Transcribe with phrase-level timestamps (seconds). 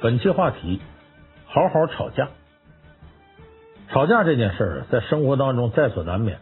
[0.00, 0.80] 本期话题：
[1.46, 2.28] 好好吵架。
[3.88, 6.38] 吵架这件事儿，在生活当中在所难免，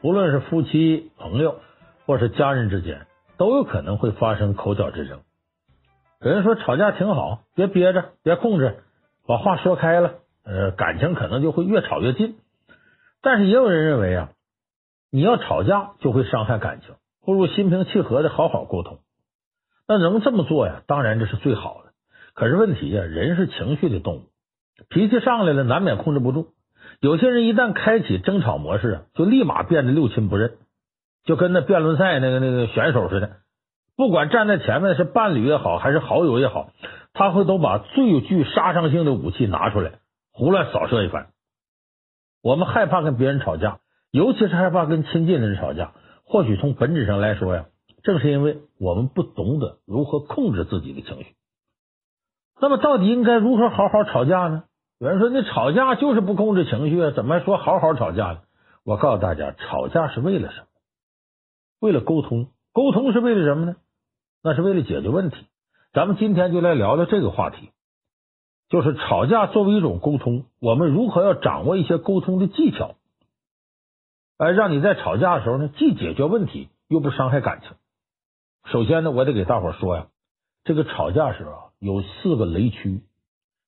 [0.00, 1.60] 无论是夫妻、朋友，
[2.06, 5.20] 或是家人之间，都有可能会发生口角之争。
[6.22, 8.82] 有人说吵架挺好，别憋着，别控制，
[9.26, 12.38] 把话说开了，呃，感情可能就会越吵越近。
[13.20, 14.30] 但是也有人认为啊，
[15.10, 19.00] 你要吵架就会伤害感情，不如心平气和的好好沟通。
[19.86, 20.80] 那能这么做呀？
[20.86, 21.83] 当然这是最好的。
[22.34, 24.22] 可是问题呀，人是情绪的动物，
[24.88, 26.48] 脾气上来了，难免控制不住。
[27.00, 30.54] 有些人一旦开启争吵模式，就立马变得六亲不认，
[31.24, 33.36] 就跟那辩论赛那个那个选手似的。
[33.96, 36.70] 不管站在前面是伴侣也好，还是好友也好，
[37.12, 40.00] 他会都把最具杀伤性的武器拿出来，
[40.32, 41.28] 胡乱扫射一番。
[42.42, 43.78] 我们害怕跟别人吵架，
[44.10, 45.92] 尤其是害怕跟亲近的人吵架。
[46.24, 47.66] 或许从本质上来说呀，
[48.02, 51.36] 正是因为我们不懂得如何控制自己的情绪。
[52.64, 54.64] 那么，到底应该如何好好吵架呢？
[54.98, 58.40] 有人说，你吵架就是不控制情绪啊，怎么说好好吵架呢？
[58.84, 60.66] 我告诉大家，吵架是为了什么？
[61.80, 62.46] 为了沟通。
[62.72, 63.76] 沟通是为了什么呢？
[64.42, 65.36] 那是为了解决问题。
[65.92, 67.68] 咱们今天就来聊聊这个话题，
[68.70, 72.94] 就是吵架作为一种沟通，我们如何要掌握一些沟通的技巧，
[74.38, 77.72] 哎，让你在吵架的时候呢，既解决问题，又不伤害感情。
[78.72, 80.06] 首先呢，我得给大伙说呀，
[80.64, 83.02] 这个吵架时候啊，有四个雷区，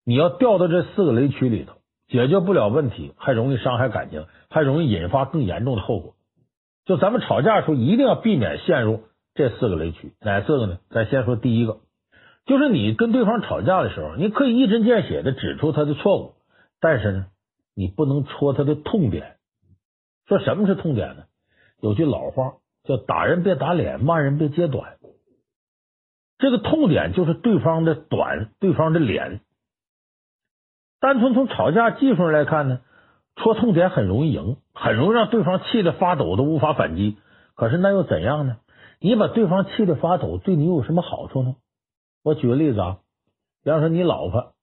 [0.04, 1.74] 你要掉到这四个雷区里头，
[2.08, 6.14] 解决不了问题，还容易伤害感情，还容易引发更严重的后果。
[6.84, 9.02] 就咱们吵架的时候，一定要避免陷入
[9.34, 10.12] 这四个雷区。
[10.20, 10.78] 哪四个呢？
[10.90, 11.80] 咱先说第一个，
[12.46, 16.34] 就是你跟对方吵架的时候，你可以一针见血的指出他的错误，
[16.80, 17.26] 但是呢，
[17.74, 19.36] 你不能戳他的痛点。
[20.26, 21.24] 说什么是痛点呢？
[21.80, 22.54] 有句老话
[22.84, 24.96] 叫“打人别打脸，骂人别揭短”。
[26.38, 29.40] 这个痛点就是对方的短，对方的脸。
[31.00, 32.80] 单纯从吵架技术上来看呢，
[33.36, 37.16] 戳痛点很容易赢，很容易让对方气得发抖，都无法反击。
[37.54, 38.58] 可是那又怎样呢？
[38.98, 41.56] 你把对方气得发抖，对你有什么好处呢？
[42.22, 42.98] 我举个例子啊，
[43.62, 44.54] 比方说你老婆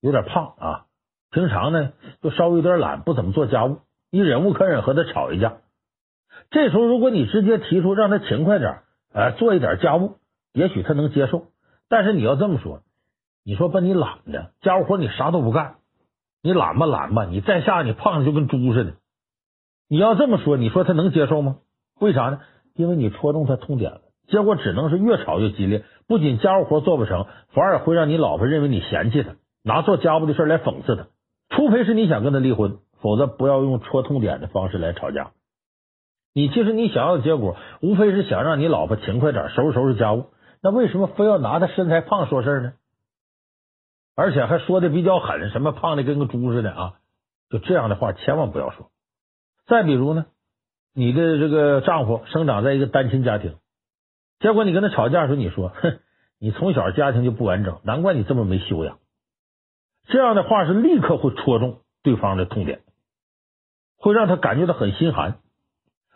[0.00, 0.86] 有点胖啊，
[1.30, 3.78] 平常呢就稍微有点懒，不怎么做家务，
[4.10, 5.58] 你忍无可忍和她吵一架。
[6.50, 8.82] 这时候如果你直接提出让她勤快点，
[9.12, 10.16] 呃，做一点家务。
[10.54, 11.46] 也许他能接受，
[11.88, 12.80] 但是你要这么说，
[13.44, 15.76] 你说把你懒的家务活你啥都不干，
[16.42, 18.94] 你懒吧懒吧，你在下你胖的就跟猪似的。
[19.88, 21.58] 你要这么说，你说他能接受吗？
[22.00, 22.40] 为啥呢？
[22.74, 31.06] 因为你戳中他痛点了，结果只能是越吵越激烈，不仅家务活做不成，反而会让你老婆认为你嫌弃他，拿做家务的事来讽刺他。
[31.50, 35.32] 除非是你想跟他离婚，否则不要用戳痛点的方式来吵架。
[36.34, 40.26] 你其实你想要的结果，无非是想让你老婆勤快点收拾收拾家务。
[40.62, 42.74] 那为什么非要拿他身材胖说事呢？
[44.14, 46.94] 而且还说的比较狠，什么胖的跟个猪似的啊？
[47.50, 48.90] 就这样的话千万不要说。
[49.66, 50.26] 再比如呢，
[50.94, 53.56] 你的这个丈夫生长在一个单亲家庭，
[54.38, 55.98] 结果你跟他吵架的时候，你说：“哼，
[56.38, 58.98] 你从小家庭就不完整，难怪你这么没修养。”
[60.08, 62.82] 这样的话是立刻会戳中对方的痛点，
[63.96, 65.38] 会让他感觉到很心寒。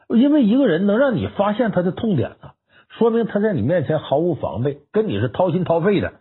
[0.09, 2.53] 因为一个人能让你发现他的痛点呢。
[2.99, 6.15] 说明他在你面前毫无防备，跟你是掏心掏肺的。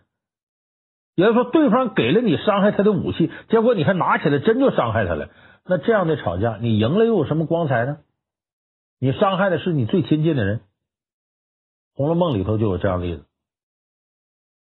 [1.14, 5.30] 也就是说，对方给了你伤害他的武器，结果你还拿起来真就伤害他了。
[5.64, 7.98] 那这样的吵架，你赢了又有什么光彩呢？
[9.00, 10.58] 你伤害的是你最亲近的人。
[11.94, 13.24] 《红楼梦》里头就有这样的例子：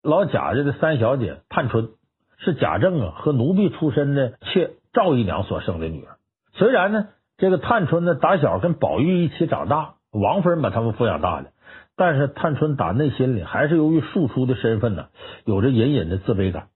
[0.02, 1.92] 老贾家的三小姐探春
[2.40, 6.18] 是贾政啊和奴婢出身的妾赵姨娘所生的女儿。
[6.54, 11.52] 虽然呢，这个探春呢打小跟宝玉一起长大，王夫人把他们抚养大的。
[12.00, 15.08] 但是探春打内心里还是由于庶出的身份呢，
[15.44, 16.70] 有着隐隐的自卑感。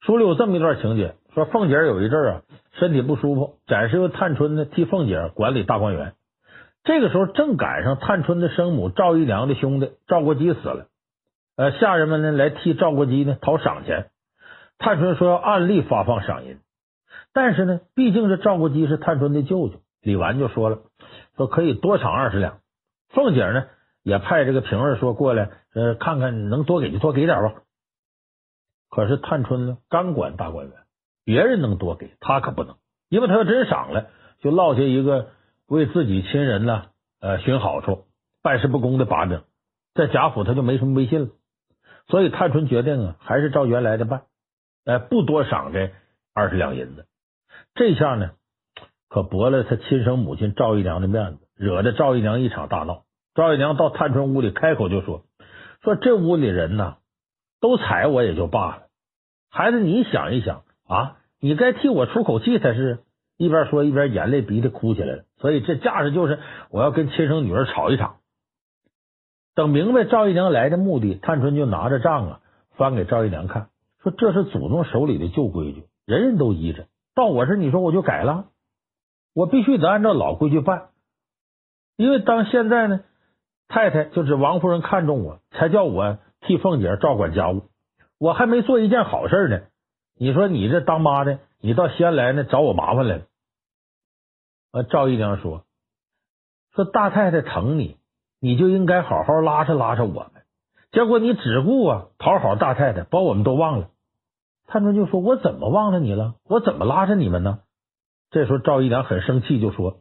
[0.00, 2.42] 书里有这么一段情节，说凤姐有一阵啊
[2.72, 6.14] 身体不舒服，暂时由探春呢替凤姐管理大观园。
[6.82, 10.86] 这个时候正赶上探春的生母赵姨娘的兄弟赵国基死了，
[11.56, 14.08] 呃，下人们呢来替赵国基呢讨赏钱。
[14.80, 16.58] 探春说要按例发放赏银，
[17.32, 20.78] 但是呢，毕竟这赵国基是探春的舅舅，李纨就说了，
[21.36, 22.58] 说可以多赏二十两。
[23.10, 23.66] 凤姐呢？
[24.02, 27.62] 也派这个平儿说过来，呃，看看能多给就多给点吧。
[28.88, 30.76] 可是探春呢，刚管大观园，
[31.24, 32.76] 别人能多给，他可不能，
[33.08, 34.08] 因为他要真赏了，
[34.40, 35.28] 就落下一个
[35.66, 36.86] 为自己亲人呢，
[37.20, 38.06] 呃，寻好处、
[38.42, 39.42] 办事不公的把柄，
[39.94, 41.28] 在贾府他就没什么威信了。
[42.08, 44.22] 所以探春决定啊，还是照原来的办，
[44.84, 45.92] 呃，不多赏这
[46.34, 47.06] 二十两银子。
[47.74, 48.32] 这下呢，
[49.08, 53.04] 可驳了他亲生母亲赵姨娘的面子，惹得赵姨娘一场大闹。
[53.34, 55.24] 赵姨娘到探春屋里开口就说
[55.82, 56.96] ：“说这屋里人呢，
[57.60, 58.82] 都踩我也就罢了，
[59.50, 63.04] 孩子，你想一想啊，你该替我出口气才是。
[63.36, 65.24] 一边说一边眼泪鼻涕哭起来了。
[65.38, 66.38] 所以这架势就是
[66.68, 68.16] 我要跟亲生女儿吵一场。
[69.54, 72.40] 等明白赵姨娘来的目的，探春就拿着账啊
[72.76, 73.70] 翻给赵姨娘看，
[74.02, 76.86] 说这是祖宗手里的旧规矩，人人都依着。
[77.14, 78.48] 到我这你说我就改了，
[79.34, 80.88] 我必须得按照老规矩办。
[81.96, 83.00] 因为当现在呢，
[83.70, 87.62] 太太就是王夫人看中我，才叫我替凤姐照管家务。
[88.18, 89.60] 我还没做一件好事呢，
[90.18, 93.22] 你说你这当妈的，你到西安来呢找我麻烦来了。
[94.72, 95.62] 啊，赵姨娘说
[96.74, 97.96] ：“说大太太疼你，
[98.40, 100.30] 你就应该好好拉扯拉扯我们。
[100.90, 103.90] 结果你只顾啊讨好大太太，把我们都忘了。”
[104.66, 106.34] 探春就说：“我怎么忘了你了？
[106.44, 107.60] 我怎么拉扯你们呢？”
[108.30, 110.00] 这时候赵姨娘很生气，就说：“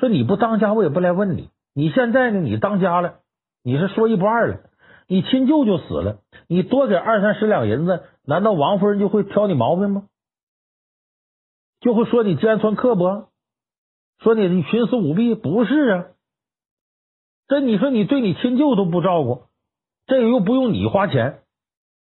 [0.00, 1.50] 说你不当家，我也不来问你。
[1.74, 3.20] 你现在呢，你当家了，
[3.62, 4.60] 你是说一不二了。”
[5.06, 10.08] 你亲舅舅死了，你多给二三十两银子，难道王夫人就会挑你毛病吗？
[11.80, 13.28] 就会说你尖酸刻薄，
[14.20, 15.34] 说你你徇私舞弊？
[15.34, 16.06] 不是啊，
[17.48, 19.42] 这你说你对你亲舅都不照顾，
[20.06, 21.42] 这个又不用你花钱，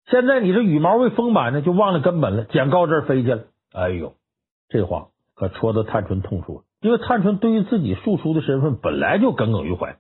[0.06, 3.44] 现在你这羽毛未丰满呢，就忘了根本了，捡高枝飞去了。
[3.74, 4.16] 哎呦，
[4.70, 9.98] 这话可戳到探春痛处了，因为探春对于自己庶出的身份本来就耿耿于怀，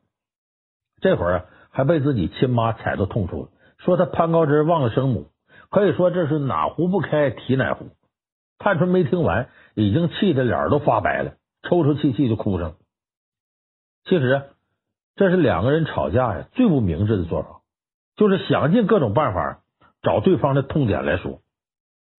[1.01, 1.45] 这会儿啊。
[1.77, 3.50] 还被自己亲妈踩到痛处了，
[3.80, 5.27] 说他攀高枝忘了生母，
[5.69, 7.88] 可以说这是哪壶不开提哪壶。
[8.57, 11.33] 探春没听完，已经气得脸都发白了，
[11.63, 12.75] 抽抽泣泣就哭上了。
[14.06, 14.44] 其实
[15.18, 17.60] 这是两个人吵架呀最不明智的做法，
[18.16, 19.60] 就是想尽各种办法
[20.01, 21.42] 找对方的痛点来说。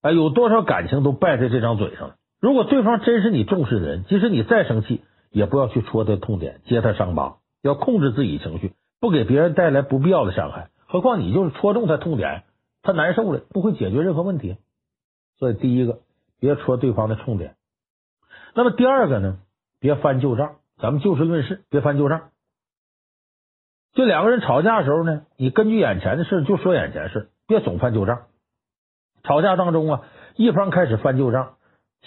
[0.03, 2.17] 哎，有多少感情都败在这张嘴上了。
[2.47, 5.01] 如果对方真是你重视的人，即使你再生气，
[5.33, 8.73] 也不要去戳他痛点，揭他伤疤，要控制自己情绪。
[9.01, 12.45] 不给别人带来不必要的伤害，何况你就是戳中他痛点，
[12.83, 14.59] 他难受了，不会解决任何问题。
[15.41, 15.99] 所以，第一个，
[16.39, 17.57] 别戳对方的痛点。
[18.55, 19.39] 那么，第二个呢？
[19.81, 20.59] 别翻旧账。
[20.81, 22.31] 咱们就事论事，别翻旧账。
[23.93, 28.27] 就两个人吵架的时候呢，你根据眼前的事就说眼前事，别总翻旧账。
[29.25, 30.03] 吵架当中啊，
[30.37, 31.56] 一方开始翻旧账，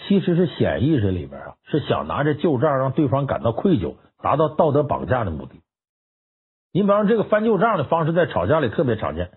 [0.06, 5.60] 其实是潜意识里边啊，是想拿着旧账让对方感到愧疚，达到道德绑架的目的。
[6.72, 9.30] 你比方这个翻旧账的方式在吵架里特别常见，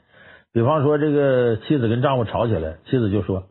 [0.51, 3.45] 比方说这个妻子跟丈夫吵起来，妻子就说：“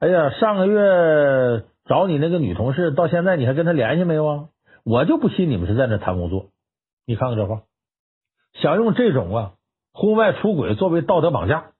[0.00, 4.48] 哎呀，上个月找你那个女同事，到现在你还跟她联系没有啊？
[4.84, 6.46] 我就不信你们是在那谈工作。”
[7.06, 7.62] 你看看这话，
[8.54, 9.52] 想用这种啊
[9.92, 11.72] 婚外出轨作为道德绑架，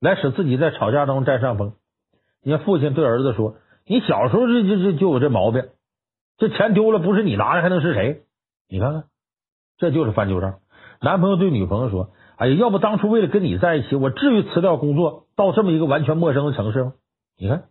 [0.00, 1.74] 来使自己在吵架当中占上风。
[2.42, 3.56] 你看父亲对儿子说
[3.86, 5.68] ：“你小时候就就就就有这毛病，
[6.38, 8.22] 这钱丢了不是你拿的还能是谁？
[8.68, 9.04] 你看看。”
[9.78, 10.54] 这就是翻旧账。
[11.02, 16.94] 男朋友对女朋友说：“哎呀，要不当初为了跟你在一起，我至于辞掉工作到这么一个完全陌生的城市吗？”
[17.38, 17.64] 你看，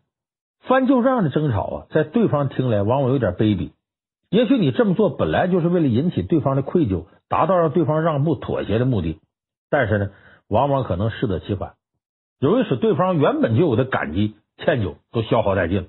[0.62, 3.72] 翻旧账的争吵啊，在对方听来往往有点卑鄙。
[4.30, 9.20] 也许你这么做本来就是为了引起对方的愧疚，达到让对方让步妥协的目的，
[9.72, 10.10] 但是呢，
[10.48, 11.74] 往往可能适得其反，
[12.40, 15.84] 容易使对方原本就有的感激、歉疚都消耗殆尽了。《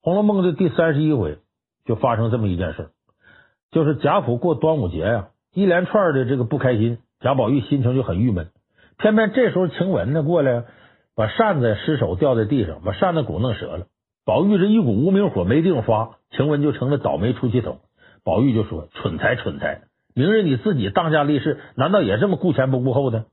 [0.00, 1.38] 红楼梦》的第三十一回
[1.84, 2.90] 就发生这么一件事。
[3.70, 8.48] 就是贾府过端午节呀，一连串的这个不开心，贾宝玉心情就很郁闷。
[8.96, 10.64] 偏偏这时候晴雯呢过来，
[11.14, 13.86] 把扇子失手掉在地上，把扇子骨弄折了。
[14.24, 17.78] 宝玉这一股无名火没地方发，晴雯就成了倒霉出气筒。
[18.24, 19.82] 宝玉就说：“蠢材，蠢材！
[20.14, 23.26] 明日你自己当家立事，难道也这么顾前不顾后的？”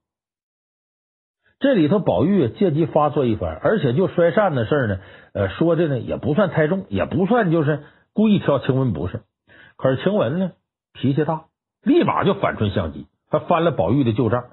[1.60, 5.00] 这里头宝玉借机发作一番，而且就摔扇的事呢，
[5.34, 7.84] 呃，说的呢也不算太重，也不算就是
[8.14, 9.22] 故意挑晴雯不是。
[9.78, 10.52] 可是晴雯呢，
[10.94, 11.46] 脾气大，
[11.82, 14.46] 立马就反唇相讥，他翻了宝玉的旧账。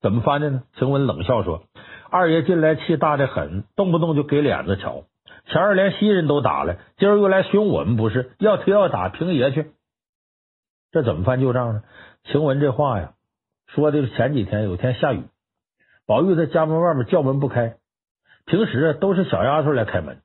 [0.00, 0.62] 怎么翻的呢？
[0.76, 1.64] 晴雯冷笑说
[2.10, 5.04] ：“二爷近来气大的很，动不动就给脸子瞧。
[5.46, 9.72] 前儿连袭人都打了，今儿又来凶我们，不是要踢要打，平爷去。”
[10.90, 11.82] 这怎么翻旧账呢？
[12.24, 13.12] 晴雯这话呀，
[13.66, 15.24] 说的是前几天有天下雨，
[16.10, 17.76] 宝玉在家门外面叫门不开，
[18.44, 20.18] 平时都是小丫头来开门。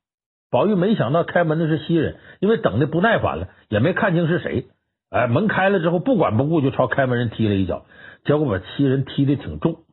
[0.50, 4.66] 宝玉没想到开门的是袭人，因为等的不耐烦了，也没看清是谁。
[5.12, 7.86] 哎，门开了之后，不管不顾就朝开门人踢了一脚，
[8.24, 9.84] 结果把袭人踢的挺重。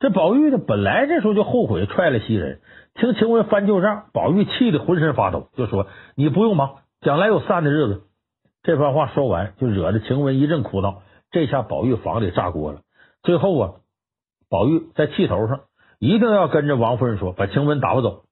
[0.00, 2.58] 这宝玉呢，本来这时候就后悔踹了袭人，
[2.94, 5.86] 听晴雯翻旧账，宝玉气得浑身发抖，就说
[6.18, 8.02] ：“你不用忙，将来有散的日子。”
[8.64, 11.02] 这番话说完，就惹得晴雯一阵哭闹。
[11.30, 12.80] 这下宝玉房里炸锅了。
[13.22, 13.72] 最后啊，
[14.52, 15.62] 宝玉在气头上，
[15.98, 18.24] 一定要跟着王夫人说，把晴雯打发走。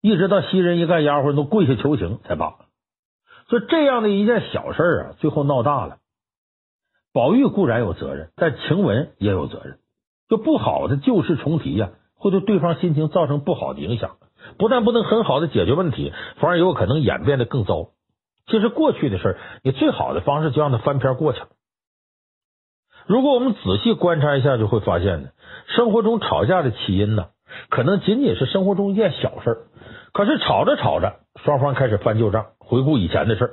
[0.00, 2.54] 一直到袭人一干丫鬟都跪下求情才罢。
[3.48, 5.96] 所以这样的一件小事啊，最后闹大了。
[7.12, 9.80] 宝玉固然有责任，但晴雯也有责任。
[10.28, 14.18] 就不好的旧事重提呀，会对对方心情造成不好的影响。
[14.58, 17.88] 不但不能很好的解决问题，反而有可能演变得更糟。
[18.46, 21.48] 其实过去的事儿，你最好的方式就让它翻篇过去了。
[23.06, 25.30] 如果我们仔细观察一下，就会发现呢，
[25.76, 27.28] 生活中吵架的起因呢，
[27.68, 29.58] 可能仅仅是生活中一件小事儿，
[30.12, 33.50] 可是吵着吵着，双方开始翻旧账，回顾以前的事儿。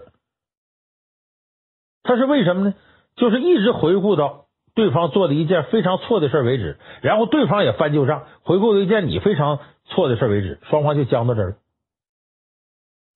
[2.04, 2.74] 他是为什么呢？
[3.16, 4.46] 就是一直回顾到
[4.76, 11.56] 对方做的一件非常错的事为止，然后对方也翻旧账，回顾到一件你非常错的事为止，双方就僵到这儿了，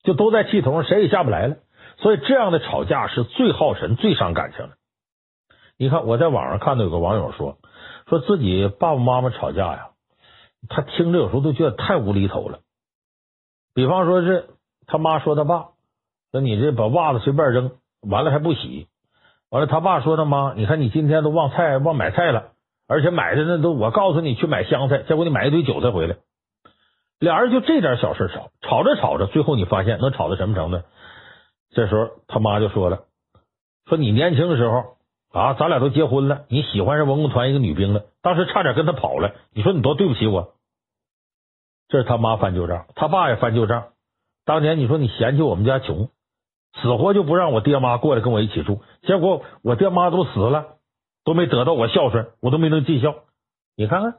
[0.03, 1.58] 就都在气头上，谁也下不来了。
[1.98, 4.72] 所以这样的吵架是最耗神、最伤感情的。
[5.77, 7.58] 你看，我在网上看到有个网友说，
[8.10, 9.89] 说自己爸爸妈妈吵架呀，
[10.68, 12.60] 他听着有时候都觉得太无厘头了。
[13.75, 14.50] 比方说是
[14.88, 15.68] 他妈说他爸，
[16.32, 18.88] 说你这把袜子随便扔，完了还不洗。
[19.51, 22.54] 完了，他爸说他妈，你看你今天都忘菜忘买菜了，
[22.88, 26.18] 而且买的那都我告诉你去买香菜，结果你买一堆韭菜回来。
[27.20, 30.82] 俩人就这点小事吵，吵着吵着，最后你发现能吵到什么程度？
[31.70, 33.04] 这时候他妈就说了，
[33.86, 34.99] 说你年轻的时候。
[35.31, 40.53] 啊，咱俩都结婚了，你喜欢上文工团一个女兵了，当时差点跟他跑了，你说你多对不起我。
[41.88, 43.89] 这是他妈翻旧账，他爸也翻旧账。
[44.45, 46.09] 当年你说你嫌弃我们家穷，
[46.81, 50.77] 死活就不让我爹妈过来跟我一起住，结果我爹妈都死了，
[51.24, 53.15] 都没得到我孝顺，我都没能尽孝。
[53.75, 54.15] 你看看，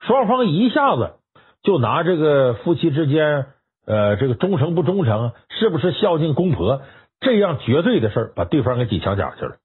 [0.00, 1.14] 双方一下子
[1.62, 3.46] 就拿这个夫妻之间，
[3.86, 6.82] 呃，这个忠诚不忠诚，是不是孝敬公婆，
[7.20, 9.56] 这样绝对的事，把对方给挤墙角去了。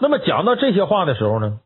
[0.00, 1.60] 那么讲到这些话的时候呢，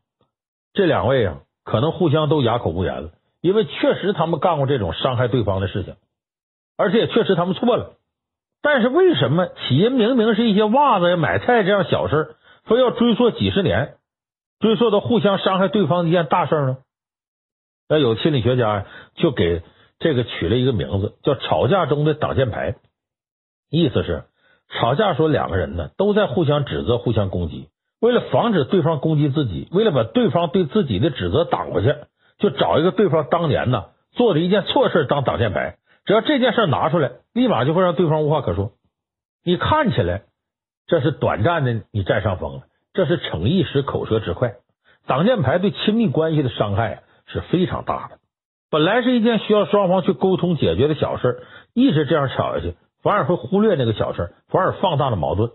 [0.73, 3.11] 这两位啊，可能互相都哑口无言了，
[3.41, 5.95] 因为确实他们干过这种伤害对方的事情，
[6.76, 7.95] 而且也确实他们错了。
[8.61, 13.97] 但是为什么起因明明是一些袜子呀、买菜这样小事，非要追溯几十年，
[14.59, 16.79] 追溯到互相伤害对方的一件大事呢？
[17.88, 19.62] 那有心理学家就给
[19.99, 22.75] 这个取了一个名字，叫“吵架中的挡箭牌”，
[23.71, 24.25] 意思是
[24.71, 27.69] 吵架说两个人呢都在互相指责、互相攻击。
[28.04, 31.94] 为了防止对方攻击自己，为了把对方对自己的指责挡过去，
[32.38, 35.78] 就找一个对方当年呢做的一件错事当挡箭牌。
[36.04, 38.73] 只要这件事拿出来，立马就会让对方无话可说。
[39.42, 40.25] 你看起来
[40.87, 44.56] 这是短暂的，你占上风了，这是逞一时口舌之快。
[45.06, 48.18] 挡箭牌对亲密关系的伤害是非常大的。
[48.70, 51.42] 本来是一件需要双方去沟通解决的小事，
[51.73, 55.52] 一直这样吵下去，反而会忽略那个小事，反而放大了矛盾。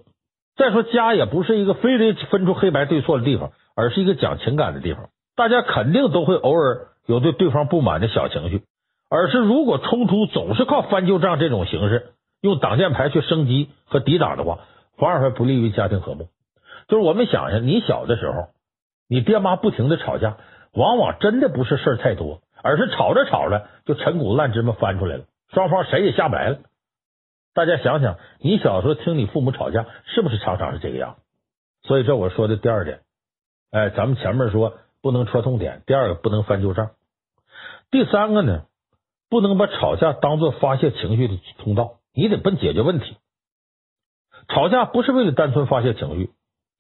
[0.59, 5.07] 再说，家也不是一个非得分出黑白对错的地方，而是一个讲情感的地方。
[5.37, 8.63] 大家肯定都会偶尔有对对方不满的小情绪，
[9.09, 12.09] 而是如果冲突总是靠翻旧账这种形式，
[12.41, 14.59] 用挡箭牌去升级和抵挡的话，
[14.97, 16.27] 反而还不利于家庭和睦。
[16.89, 18.49] 就是我们想想，你小的时候，
[19.07, 20.35] 你爹妈不停的吵架，
[20.73, 25.23] 往往真的不是事儿太多，而是吵着吵着就陈谷烂芝麻翻出来了，
[25.53, 26.57] 双方谁也下不来了。
[27.53, 31.17] 大家想想，你小时候听你父母吵架，是不是常常是这个样？
[31.81, 33.01] 所以这我说的第二点，
[33.71, 36.91] 哎，咱们前面说不能戳痛点，第二个不能翻旧账，
[37.89, 38.63] 第三个呢，
[39.29, 43.17] 不能把吵架当做发泄情绪的通道，你得奔解决问题。
[44.47, 46.31] 吵架不是为了单纯发泄情绪，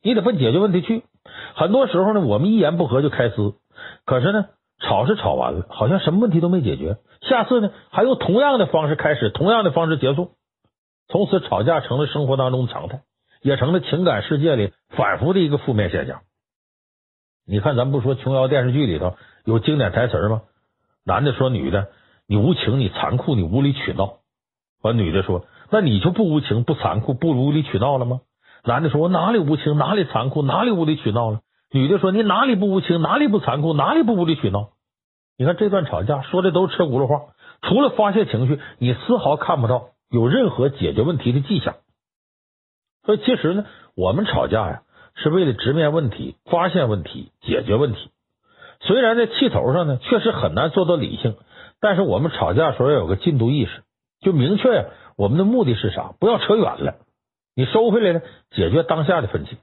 [0.03, 1.03] 你得奔解决问题去。
[1.55, 3.53] 很多时候呢，我们一言不合就开撕，
[4.05, 4.47] 可是呢，
[4.79, 10.31] 吵是吵完了，好像什么问题都没解决，下次呢，还用同样的方式开始，同样的方式结束。
[11.09, 13.01] 从此，吵架成了生活当中的常态，
[13.41, 16.21] 也成了情感世界里反复的一个负面现象。
[17.47, 20.43] 你看，咱不说琼瑶电视剧里头有经典台词吗？
[21.03, 21.89] 男的说女的
[22.29, 24.19] ：“你无情，你残酷，你无理取闹。”
[24.83, 28.21] 完，女的说：“那你就不无情、不残酷、不无理取闹了吗？”
[28.63, 31.39] 男的说：“我哪里无情，哪里残酷，哪里无理取闹了？”
[31.73, 34.69] 女的说：“你哪里不无情，哪里不残酷，哪里不无理取闹？”
[35.37, 39.89] 你看这段吵架说的都是车轱辘话，除了发泄情绪，你丝毫看不到。
[40.09, 41.75] 有任何解决问题的迹象，
[43.05, 44.81] 所以其实呢，我们吵架呀，
[45.13, 48.09] 是为了直面问题、发现问题、解决问题。
[48.81, 51.35] 虽然在气头上呢，确实很难做到理性，
[51.79, 53.83] 但是我们吵架时候要有个进度意识，
[54.19, 54.85] 就明确呀，
[55.15, 56.95] 我们的目的是啥，不要扯远了。
[57.55, 59.57] 你收回来呢，解决当下的分歧。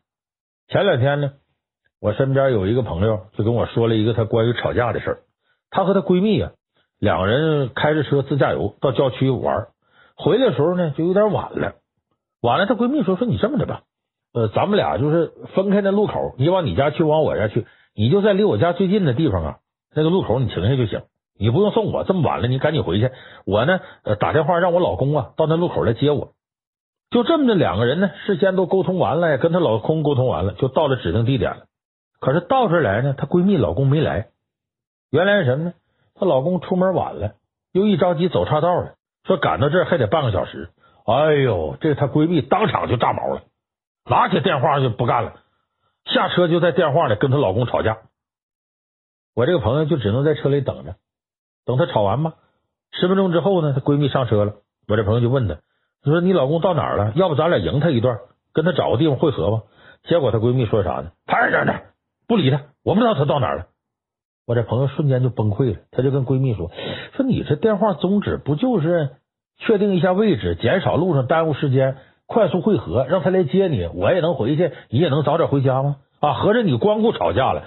[0.69, 1.33] 前两天呢，
[2.01, 5.19] 我身边有一个朋友就跟我说了一个他关于吵架的事儿。
[5.71, 6.53] 她和她闺蜜呀，
[7.01, 9.67] 两个人开着车自驾游到郊区玩。
[10.17, 11.75] 回来的时候呢，就有点晚了。
[12.41, 13.83] 晚了，她闺蜜说：“说你这么的吧，
[14.33, 19.57] 呃，咱们俩就是分开那路口，你往你家去，往我家去，你就在离我家最近的地方啊，
[19.95, 21.03] 那个路口你停下就行，
[21.39, 22.05] 你不用送我。
[22.05, 23.11] 这么晚了，你赶紧回去。
[23.45, 23.81] 我呢，
[24.19, 26.33] 打电话让我老公啊到那路口来接我。
[27.11, 31.65] 就这么的，两个人呢，事先都沟通完了，跟她老公沟通完了，就到了指定地点了。
[32.19, 34.29] 可是到这来呢，她闺蜜老公没来，
[35.11, 35.73] 原来是什么呢？
[36.15, 37.35] 她老公出门晚了，
[37.73, 38.95] 又一着急走岔道了，
[39.27, 40.71] 说赶到这儿还得半个小时。
[41.07, 43.43] 哎呦，这她闺蜜当场就炸毛了，
[44.09, 45.35] 拿起电话就不干了，
[46.05, 47.99] 下车就在电话里跟她老公吵架。
[49.35, 50.97] 我这个朋友就只能在车里等着，
[51.65, 52.35] 等她吵完吧。
[52.93, 54.55] 十分钟之后呢，她闺蜜上车了，
[54.89, 55.57] 我这朋友就问她，
[56.03, 57.13] 她说：“你老公到哪儿了？
[57.15, 58.19] 要不咱俩迎他一段，
[58.53, 59.63] 跟他找个地方会合吧？”
[60.09, 61.11] 结果她闺蜜说啥呢？
[61.27, 61.93] 他在这儿，
[62.27, 63.67] 不理他，我不知道他到哪儿了。
[64.47, 66.71] 我这朋友瞬间就崩溃了，他就跟闺蜜说
[67.17, 69.11] ：“说你这电话宗旨不就是
[69.59, 75.97] 确定一下位置，减少路上耽误时间，快速会合，让他来接你，我也能回去，你也能早点回家吗？
[76.21, 77.65] 啊，合着你光顾吵架了，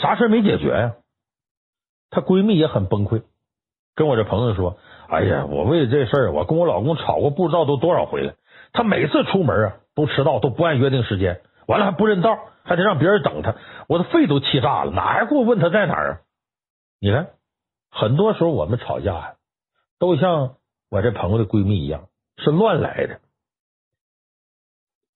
[0.00, 0.94] 啥事没解决呀？”
[2.08, 3.22] 她闺蜜也很崩溃，
[3.94, 4.78] 跟我这朋友说
[5.10, 8.32] ：“哎呀，我为这事儿，我跟我老公吵过不知道都多少回了，
[8.72, 13.54] 他每次出门啊都迟到，都不按约定时间。”完了还不认道，还得让别人等他，
[13.88, 14.90] 我的肺都气炸了。
[14.90, 16.18] 哪还给我问他在哪儿啊？
[17.00, 17.28] 你看，
[17.90, 19.34] 很多时候我们吵架呀，
[19.98, 20.56] 都像
[20.90, 23.20] 我这朋友的闺蜜一样，是乱来的。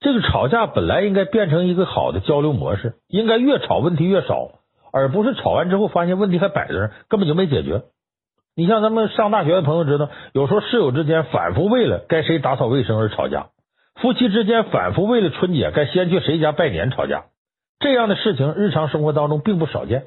[0.01, 4.53] 这个吵架本来应该变成一个好的交流模式，应该越吵问题越少，
[4.93, 7.83] 而不是吵完之后发现问题还摆在那，根本就没解决。
[8.55, 13.49] 你像咱们上大学的朋友知道，有时候室友之间反复为了该谁打扫卫生而吵架。
[14.01, 17.25] 夫妻之间反复为了春节该先去谁家拜年吵架，
[17.81, 20.07] 这样的事情日常生活当中并不少见。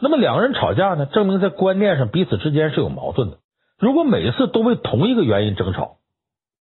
[0.00, 3.38] 那么两个人吵架呢，证明在观念上彼此之间是有矛盾的。
[3.78, 5.96] 如果每次都为同一个原因争吵，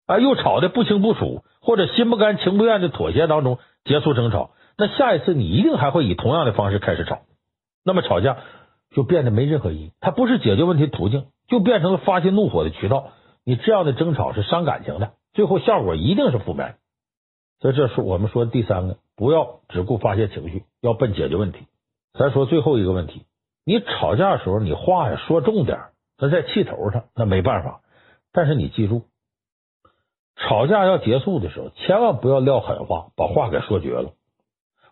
[0.07, 7.21] 啊，又吵得不清不楚，或者心不甘情不愿的妥协当中结束争吵，那下一次你一定还会以同样的方式开始吵。
[7.85, 8.37] 那么吵架
[8.95, 13.11] 就变得没任何意义，它不是解决问题途径，就变成了发泄怒火的渠道。
[13.43, 15.13] 你这样的争吵是伤感情的。
[15.33, 16.75] 最后效果一定是负面，
[17.59, 21.65] 所以这是我们说的第三个，不要只顾发泄情绪，要奔解决问题。
[22.13, 23.25] 再说最后一个问题，
[23.65, 25.79] 你吵架的时候，你话呀说重点，
[26.19, 27.81] 那在气头上那没办法。
[28.31, 29.05] 但是你记住，
[30.35, 34.11] 吵架要结束的时候，千万不要撂狠话，把话给说绝了。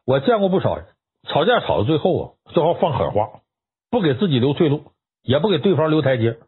[0.06, 0.88] 我见过不少人
[1.28, 3.42] 吵架吵到最后啊，最后放狠话，
[3.92, 4.86] 不给自己留退路，
[5.22, 6.40] 也不给对方留台阶，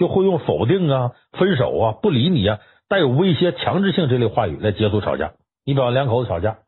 [0.00, 2.58] 就会用否定啊、分手啊、不理你啊。
[2.88, 5.34] 带有威胁、强制性这类话语来结束吵架。
[5.64, 6.58] 你比方两口子吵架，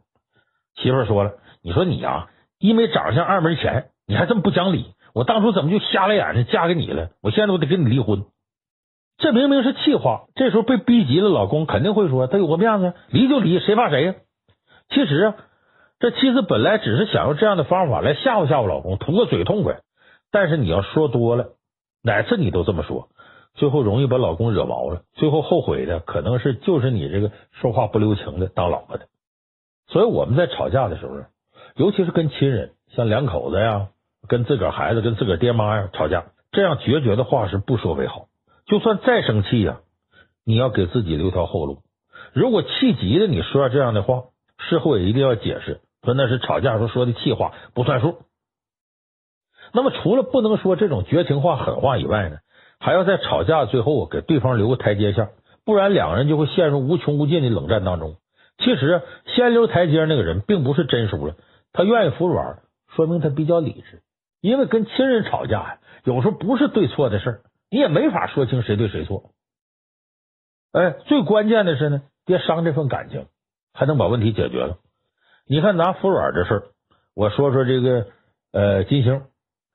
[0.77, 1.33] 媳妇说了
[1.65, 2.29] ：“你说你啊，
[2.61, 4.93] 一没长相，二没钱，你还这么不讲理。
[5.15, 7.09] 我当初怎么就瞎了眼睛嫁给你了？
[7.23, 8.23] 我现在我得跟你离婚。”
[9.19, 10.27] 这明明是气话。
[10.37, 14.15] 这时候被逼急了，老公肯定会说：“他有个面子，离就离，谁怕谁呀？”
[14.91, 15.35] 其实啊，
[15.99, 19.81] 这妻子本来只是想用这样的方法来吓唬吓唬老公，图个嘴痛快。
[20.31, 21.57] 但是你要说多了，
[22.05, 23.09] 哪次你都这么说。
[23.55, 29.09] 最后容易把老公惹毛了，最后后悔的可能是就是你这个说话不留情的当老婆的。
[29.89, 31.17] 所以我们在吵架的时候，
[31.77, 33.89] 尤其是跟亲人，像两口子呀，
[34.27, 38.27] 跟自个儿孩子、跟自个儿爹妈呀吵架，这样决绝的话是不说为好。
[38.65, 39.81] 就算再生气呀，
[40.45, 41.83] 你要给自己留条后路。
[42.33, 44.25] 如果气急了，你说这样的话，
[44.59, 48.23] 事后也一定要解释，说那是吵架时候说的气话，不算数。
[49.75, 52.39] 那么除了不能说这种绝情话、狠话以外呢？
[52.83, 55.31] 还要在吵架最后给对方留个台阶下，
[55.65, 58.17] 不然两个人就会陷入无穷无尽的冷战当中。
[58.59, 61.37] 其实先留台阶那个人并不是真输了，
[61.73, 62.59] 他愿意服软，
[62.97, 64.03] 说明他比较理智。
[64.41, 67.41] 因为跟亲人吵架呀，有时候不是对错的事儿，
[67.71, 69.31] 你也没法说清谁对谁错。
[70.73, 73.27] 哎，最关键的是呢，别伤这份感情，
[73.73, 74.79] 还能把问题解决了。
[75.47, 76.63] 你看拿服软这事儿，
[77.15, 78.09] 我说说这个
[78.53, 79.23] 呃金星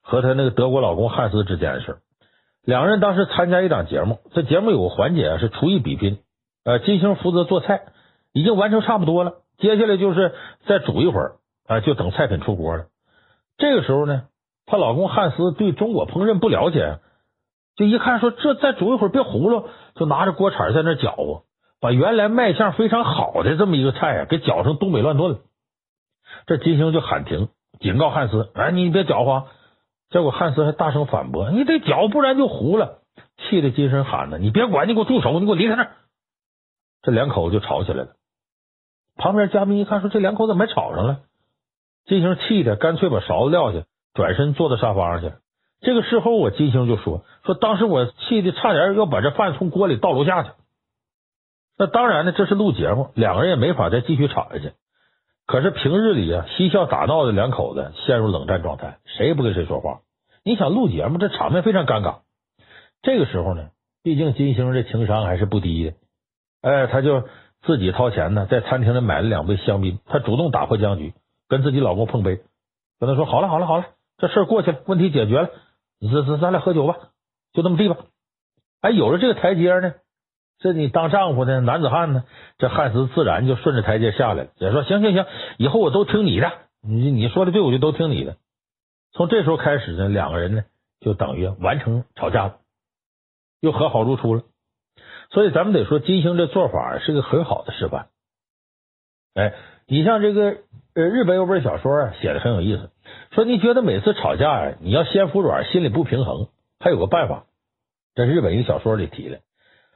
[0.02, 2.00] 和她那个德国老公汉斯之间的事儿。
[2.68, 6.20] 两人当时参加一档节目，这节目有个环节是厨艺比拼，
[6.66, 7.84] 呃，金星负责做菜，
[8.34, 12.88] 已经完成差不多了，接下来就是再煮一会儿啊，就等菜品出锅了。
[13.58, 14.24] 这个时候呢，
[14.66, 17.00] 她老公汉斯对中国烹饪不了解，
[17.78, 21.44] 就一看说这再煮一会儿别糊了，就拿着锅铲在那搅和，
[21.80, 25.38] 把原来卖相非常好的这么一个菜啊，给搅成东北乱炖了。
[26.48, 27.48] 这金星就喊停，
[27.80, 29.46] 警告汉斯：“哎，你别搅和。”
[30.10, 33.00] 结果汉斯还大声反驳：“你这脚，不然就糊了。”
[33.38, 35.40] 气得金星喊呢：“你别管，你给我住手！
[35.40, 35.90] 你给我离开那！”
[37.04, 38.16] 这两口子就吵起来了。
[39.16, 41.20] 旁边嘉宾一看，说：“这两口子怎么吵上了？”
[42.06, 45.36] 金星气的干脆把勺子撂下，转身坐到沙发上去。
[45.82, 50.50] 这个事后，我金星就说：“说当时我气的差点要把这饭从锅里倒楼下去。”
[51.78, 54.72] 那当然呢，这是录节目，两个人也没法再继续吵下去。
[55.48, 60.02] 可是平日里啊，嬉笑打闹的两口子陷入冷战状态，谁也不跟谁说话。
[60.44, 62.20] 你想录节目，这场面非常尴尬。
[63.02, 63.70] 这个时候呢，
[64.04, 65.94] 毕竟金星这情商还是不低的，
[66.62, 67.24] 哎，他就
[67.62, 71.14] 自己掏钱呢，在餐厅里买了两杯香槟，他主动打破僵局，
[71.48, 72.42] 跟自己老公碰杯。
[73.00, 73.86] 跟他说好了好了好了，
[74.18, 75.50] 这事儿过去了，问题解决了，
[76.00, 76.98] 你这这咱俩喝酒吧，
[77.54, 77.96] 就这么地吧。
[78.82, 79.94] 哎，有了这个台阶呢，
[80.60, 82.24] 这你当丈夫的男子汉呢，
[82.58, 85.26] 这汉斯自然就顺着台阶下来了，也说行行行，
[85.58, 88.38] 以后我都听你的，你你说的对，我就都听你的。
[89.14, 90.64] 从这时候开始呢，两个人呢
[91.00, 92.58] 就等于完成吵架了，
[93.62, 94.44] 又和好如初了。
[95.30, 98.08] 所以咱们得说，金星这做法是个很好的示范。
[99.36, 99.54] 哎，
[99.86, 100.58] 你像这个
[100.96, 102.90] 呃，日本有本小说啊，写的很有意思，
[103.32, 106.48] 说你觉得每次吵架呀，你要先服软，心里不平衡，
[106.80, 107.46] 还有个办法。
[108.16, 109.42] 这是日本一个小说里提的，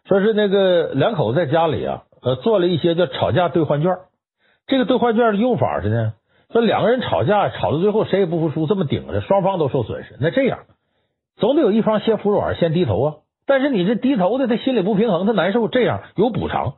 [0.07, 3.97] 说是那个两口子在家里啊，呃，做了一些叫吵架兑换券。
[4.67, 6.13] 这个兑换券的用法是呢，
[6.51, 10.17] 说两个人吵架，吵到最后谁也不服输，这么顶着，双方都受损失。
[10.19, 10.59] 那这样，
[11.37, 13.15] 总得有一方先服软，先低头啊。
[13.45, 15.67] 但是你这低头的，他心里不平衡，他难受。
[15.67, 16.75] 这样有补偿，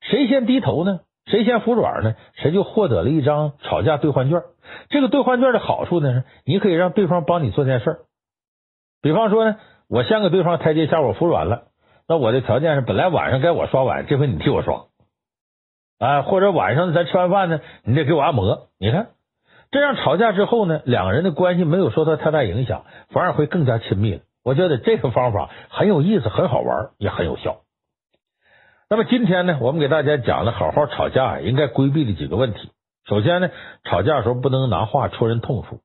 [0.00, 1.00] 谁先低头呢？
[1.26, 2.14] 谁先服软呢？
[2.34, 4.42] 谁就获得了一张吵架兑换券。
[4.88, 7.98] 这个兑换券的好处呢，是你可以让对方帮你做件事儿，
[9.02, 9.56] 比方说呢。
[9.92, 11.62] 我先给对方台阶下，我服软了。
[12.10, 14.86] 那我的条件是，本来晚上该我刷碗，这回你替我刷。
[16.00, 18.66] 啊，或者晚上咱吃完饭呢，你得给我按摩。
[18.80, 19.10] 你看，
[19.70, 24.22] 这样吵架之后呢，两个人的关系没有受到太大影响，反而会更加亲密了。
[24.42, 27.58] 我觉得这个方法很有意思，很好玩，也很有效。
[28.88, 32.72] 那么今天呢，我们给大家讲了好好吵架应该规避的几个问题。
[33.08, 33.50] 首先呢，
[33.84, 35.78] 吵架的时候不能拿话戳人痛处。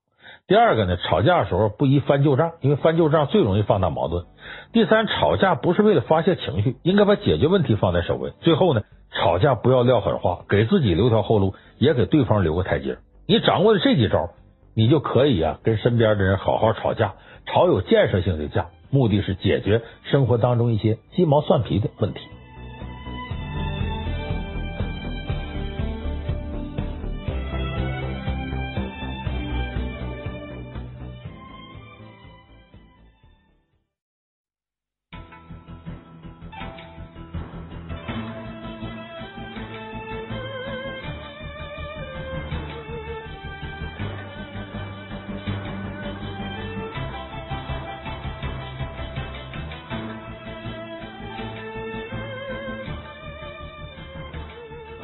[0.48, 4.26] 第二个呢，吵架的时候不宜翻旧账，因为翻旧账最容易放大矛盾。
[4.74, 8.32] 第三，吵架不是为了发泄情绪，应该把解决问题放在首位。
[8.42, 13.00] 最后呢，吵架不要撂狠话，给自己留条后路，也给对方留个台阶。
[13.26, 14.30] 你掌握了这几招，
[14.76, 17.16] 你就可以啊，跟身边的人好好吵架，
[17.48, 22.20] 吵有建设性的架，目的是解决生活当中一些鸡毛蒜皮的问题。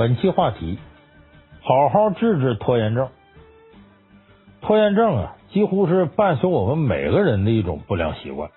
[0.02, 0.80] 本期话题：
[1.62, 3.10] 好好治治拖延症。
[4.60, 8.50] 拖延症啊，几乎是伴随我们每个人的一种不良习惯。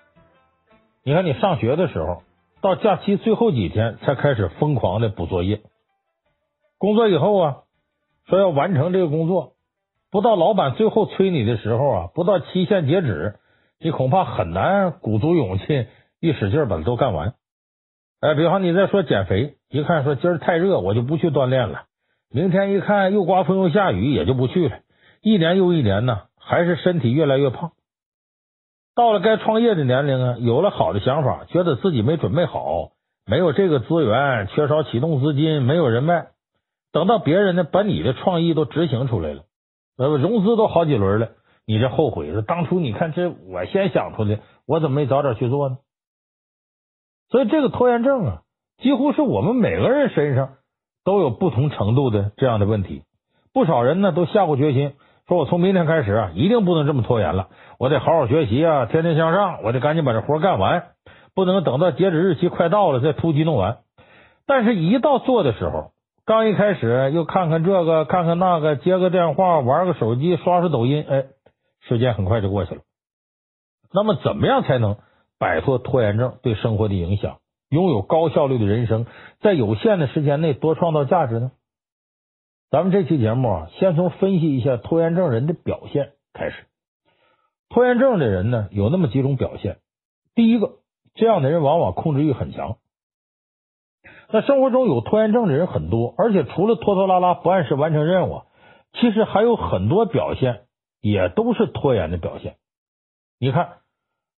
[1.03, 2.23] 你看，你上学的时候，
[2.61, 5.57] 到假期最后几天才开始疯狂的补作业；
[6.79, 7.57] 工作以后啊，
[8.25, 9.51] 说要完成这个工作，
[10.09, 13.35] 不到老板最后催你的时候啊，不到期限截止，
[13.79, 15.85] 你恐怕很难鼓足勇气
[16.19, 17.35] 一使劲把它都干完。
[18.25, 21.83] 哎，比方你再说减肥，一看说今儿太热，我就不去锻炼了。
[22.33, 24.79] 明天一看又刮风又下雨，也就不去了。
[25.21, 27.73] 一年又一年呢，还是身体越来越胖。
[28.95, 32.93] 到了该创业的年龄啊，有了好的想法，觉得自己没准备好，
[33.27, 36.29] 没有这个资源，缺少启动资金，没有人脉。
[36.91, 39.43] 等到别人呢，把你的创意都执行出来了，
[39.99, 41.29] 呃，融资都好几轮了，
[41.67, 42.41] 你这后悔了。
[42.41, 45.77] 当初你看这我先想出来，我怎么没早点去做呢？
[47.29, 48.41] 所以这个拖延症啊，
[48.77, 50.49] 几乎是我们每个人身上
[51.03, 53.03] 都有不同程度的这样的问题。
[53.53, 54.93] 不少人呢都下过决心，
[55.27, 57.47] 说我从明天开始啊，一定不能这么拖延了，
[57.79, 60.87] 我得好好学习啊，天天向上，我得赶紧把这活干完，
[61.33, 63.77] 不能等到截止日期快到了再突击弄完。
[64.45, 65.91] 但是，一到做的时候，
[66.25, 71.23] 刚一开始又看看这个，看看那个，接个电话，玩个手机，刷刷抖音，哎，
[71.87, 72.81] 时间很快就过去了。
[73.93, 74.97] 那么，怎么样才能？
[75.37, 79.05] 摆脱拖延症对生活的影响，拥有高效率的人生，
[79.41, 81.51] 在有限的时间内多创造价值呢？
[82.71, 86.65] 咱们这期节目啊，先从分析一下拖延症人的表现开始。
[87.69, 89.77] 拖延症的人呢，有那么几种表现。
[90.35, 90.79] 第一个，
[91.13, 92.77] 这样的人往往控制欲很强。
[94.29, 98.43] 那生活中有拖延症的人很多，而且除了拖拖拉拉不按时完成任务，
[98.93, 100.65] 其实还有很多表现
[101.01, 102.55] 也都是拖延的表现。
[103.39, 103.79] 你看。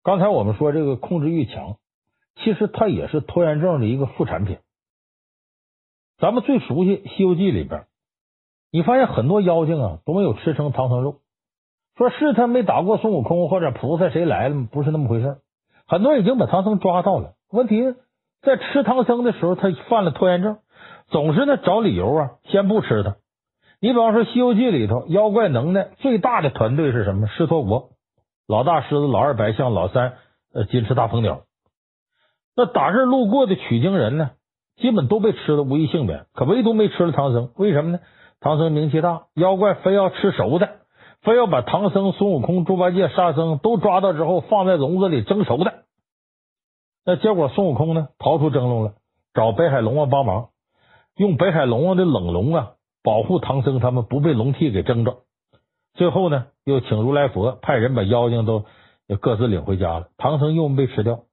[0.07, 1.75] 刚才我们说这个控制欲强，
[2.37, 4.59] 其实它也是拖延症的一个副产品。
[6.17, 7.87] 咱们最熟悉《西游记》里边，
[8.71, 11.17] 你发现很多妖精啊都没有吃成唐僧肉，
[11.97, 15.39] 说是他没打过孙悟空或者菩萨谁来了，不是那么回事。
[15.85, 17.93] 很多人已经把唐僧抓到了，问题
[18.41, 20.59] 在吃唐僧的时候他犯了拖延症，
[21.07, 23.17] 总是呢找理由啊先不吃他。
[23.81, 27.27] 你比方说《西游记》里头妖怪能耐最大的团队是什么？
[27.27, 27.89] 狮驼国。
[28.47, 30.13] 老大狮子，老二白象，老三
[30.53, 31.41] 呃金翅大鹏鸟。
[32.55, 34.31] 那打这路过的取经人呢，
[34.77, 37.51] 基本都被吃的无一幸免，可唯独没吃了唐僧。
[37.57, 37.99] 为什么呢？
[38.39, 40.69] 唐僧名气大，妖怪非要吃熟的，
[41.21, 45.73] 非要把唐僧、孙悟空、猪八戒、沙僧都抓到之后放在笼子里蒸熟的。
[47.05, 48.93] 那结果孙悟空呢逃出蒸笼了，
[49.33, 50.49] 找北海龙王帮忙，
[51.17, 52.71] 用北海龙王的冷笼啊
[53.03, 55.17] 保护唐僧他们不被笼屉给蒸着。
[55.97, 58.65] 最后呢又请如来佛派人把妖精都
[59.19, 61.23] 各自领回家了，唐僧又没被吃掉。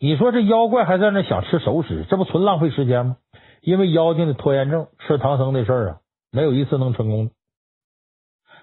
[0.00, 3.16] 你说这妖怪还在那想吃熟食，这不纯浪费时间吗？
[3.62, 5.96] 因为妖精的拖延症，吃唐僧的事儿啊，
[6.32, 7.32] 没有一次能成功的。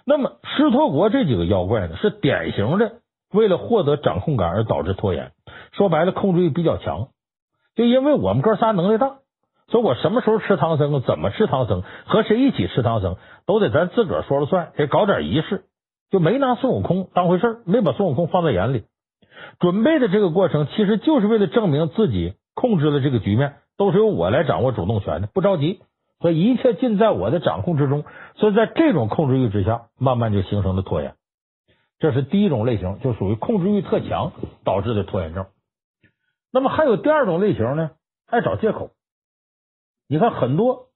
[0.05, 2.97] 那么狮驼国这几个妖怪呢，是典型的
[3.31, 5.31] 为了获得掌控感而导致拖延。
[5.71, 7.09] 说白了，控制欲比较强。
[7.75, 9.17] 就因为我们哥仨能力大，
[9.67, 15.63] 所以我什么时候吃唐僧，怎么吃唐僧，和谁一起吃唐僧，都得咱自个儿说了算，得搞点仪式，
[16.11, 18.85] 就没拿孙悟空当回事，没把孙悟空放在眼里。
[19.59, 25.81] 准备的这个过程，其实就是为了证明自己控制了这个局面，都是由我来掌握主动权的，不着急，
[26.19, 28.03] 所以一切尽在我的掌控之中。
[28.35, 31.15] 所以在这种控制欲之下，慢慢就形成了拖延。
[31.99, 35.45] 这是第一种类型，就属于控制欲特强导致的拖延症。
[36.51, 37.91] 那么还有第二种类型呢，
[38.27, 38.91] 爱找借口。
[40.07, 40.87] 你看很多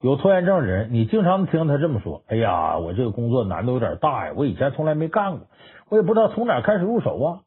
[0.00, 5.46] 有拖延症的人，你经常听他这么说：“哎呀，我这个工作难度有点大呀，我以前从来没干过，
[5.88, 7.40] 我也不知道从哪开始入手啊。”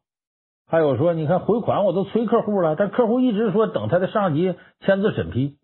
[0.66, 5.56] 还有说，你看回款我都催客户了，但客户一直说等他的上级签字审批。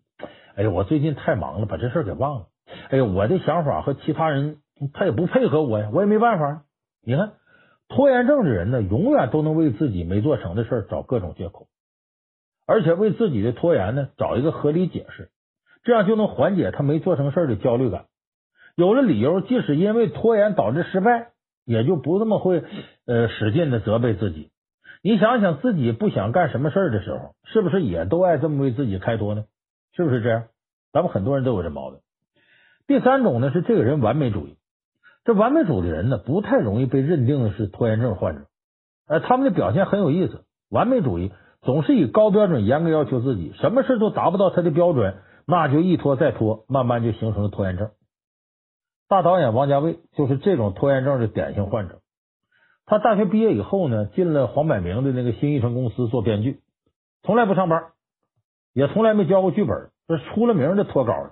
[0.55, 2.45] 哎呀，我最近太忙了，把这事给忘了。
[2.89, 4.57] 哎呀，我的想法和其他人
[4.93, 6.63] 他也不配合我呀，我也没办法。
[7.03, 7.33] 你看，
[7.89, 11.67] 拖延症的人呢，永远都能为自己没做成的事找各种借口，
[12.67, 15.29] 而且为自己的拖延呢找一个合理解释，
[15.83, 18.05] 这样就能缓解他没做成事的焦虑感。
[18.75, 21.31] 有了理由，即使因为拖延导致失败，
[21.65, 22.63] 也就不那么会
[23.05, 24.49] 呃使劲的责备自己。
[25.03, 29.45] 你想想自己不想干什么事儿的时候，是不是也都爱这么为自己开脱呢？
[29.95, 30.43] 是不是这样？
[30.93, 31.99] 咱们很多人都有这毛病。
[32.87, 34.57] 第三种呢是这个人完美主义，
[35.25, 38.41] 这完美主义的人呢不太容易被认定的是拖延症患者，
[39.07, 40.43] 呃他们的表现很有意思。
[40.69, 45.15] 完美主义总是以高标准严格要求自己，什么事都达不到他的标准，
[45.45, 47.91] 那就一拖再拖，慢慢就形成了拖延症。
[49.07, 51.99] 大导演王家卫就是这种拖延症的典型患者。
[52.85, 56.59] 他大学毕业以后呢，进了黄百鸣的那个新艺城公司做编剧，
[57.23, 57.91] 从来不上班，
[58.73, 61.31] 也从来没交过剧本，这出了名的脱稿的，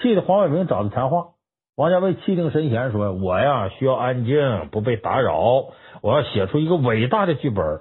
[0.00, 1.28] 气得黄百鸣找他谈话。
[1.74, 5.70] 王家卫气定神闲说：“我呀需要安静，不被打扰，
[6.02, 7.80] 我要写出一个伟大的剧本。”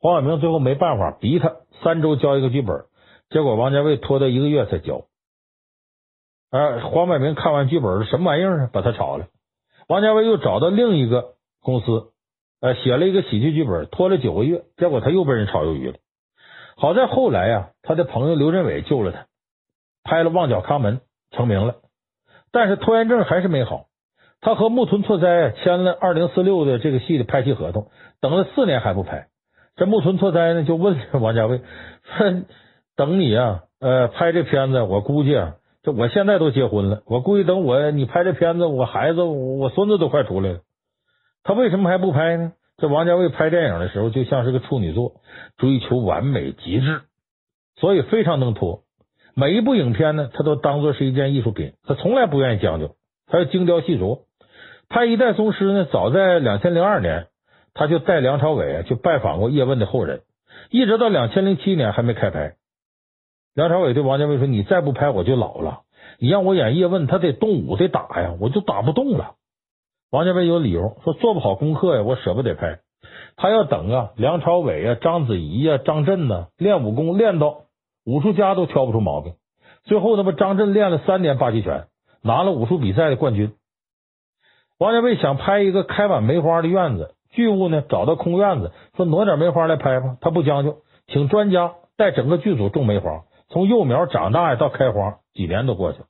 [0.00, 2.84] 黄百鸣最后没办法，逼他三周交一个剧本，
[3.30, 5.04] 结果王家卫拖到一个月才交。
[6.50, 9.26] 而黄百鸣看完剧本什么玩意儿啊，把他炒了。
[9.88, 11.34] 王家卫又找到另一个。
[11.60, 12.12] 公司
[12.60, 15.98] 呃写了一个喜剧剧本，拖了九个月，结果他又被人炒鱿鱼了。
[16.76, 19.26] 好在后来呀，他的朋友刘镇伟救了他，
[20.04, 20.98] 拍了《旺角卡门》
[21.36, 21.74] 成名了。
[22.52, 23.86] 但是拖延症还是没好，
[24.40, 29.26] 他和木村拓哉签了二零四六的这个戏的拍戏合同，等了四年还不拍。
[29.76, 32.44] 这木村拓哉呢就问王家卫说
[32.98, 40.58] ：“等你啊，呃，拍这片子，我估计啊，这我现在都结婚了，我估计等我你拍这片子，我孩子我孙子都快出来了。”
[41.44, 42.54] 他为什么还不拍呢？
[42.76, 45.12] 这王家卫拍电影的时候就像是个处女座，
[45.58, 47.02] 追求完美极致，
[47.76, 48.82] 所以非常能拖。
[49.36, 52.96] 每一部影片呢，他都当做是一件艺术品，他从来不愿意将就，
[53.28, 54.22] 他要精雕细琢。
[54.88, 57.28] 拍《一代宗师》呢，早在两千零二年，
[57.74, 60.22] 他就带梁朝伟啊去拜访过叶问的后人，
[60.70, 62.54] 一直到两千零七年还没开拍。
[63.54, 65.80] 梁朝伟对王家卫说：“你再不拍，我就老了。
[66.18, 69.34] 你让我演叶问，他得动武得打呀，我就打不动了。”
[70.10, 72.80] 王家卫有理由说做不好功课呀，我舍不得拍。
[73.36, 77.62] 他要等啊，梁朝伟啊、章子怡呀、张震呢练武功练到
[78.04, 79.34] 武术家都挑不出毛病。
[79.84, 81.86] 最后那不张震练了三年八极拳，
[82.22, 83.52] 拿了武术比赛的冠军。
[84.78, 90.16] 王家卫想拍一个开满梅花的院子，剧务呢找到空院子，说挪点梅花来拍吧。
[90.20, 96.06] 他不将就，请专家带整个剧组种梅花，从幼苗长大呀到开花，几年都过去了。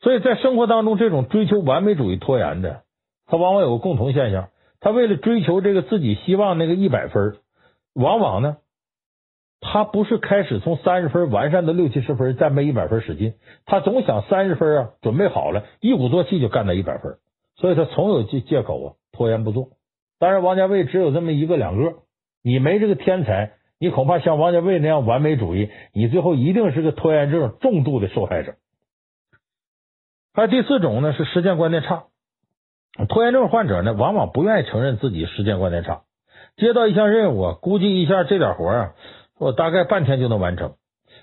[0.00, 2.82] 所以在生活当中，这种追求完美主义拖延的，
[3.26, 4.48] 他往往有个共同现象：
[4.80, 7.36] 他为了追求这个自己希望那个一百分，
[7.94, 8.56] 往往呢，
[9.60, 13.34] 他不是开始从三十分完善到六七十分，再没一百分使劲，
[13.64, 17.18] 他总想三十分啊，准备好了，一鼓作气就干到一百分，
[17.54, 19.68] 所以他总有借借口啊，拖延不做。
[20.18, 21.94] 当然，王家卫只有这么一个两个，
[22.42, 23.52] 你没这个天才，
[23.82, 28.54] 你恐怕像王家卫那样完美主义，你最后一定是个拖延症重度的受害者。
[30.32, 32.04] 还有第四种呢，是时间观念差。
[33.08, 36.02] 拖延症患者呢，往往不愿意承认自己时间观念差。
[36.56, 38.92] 接到一项任务，估计一下这点活啊，
[39.36, 40.74] 我大概半天就能完成。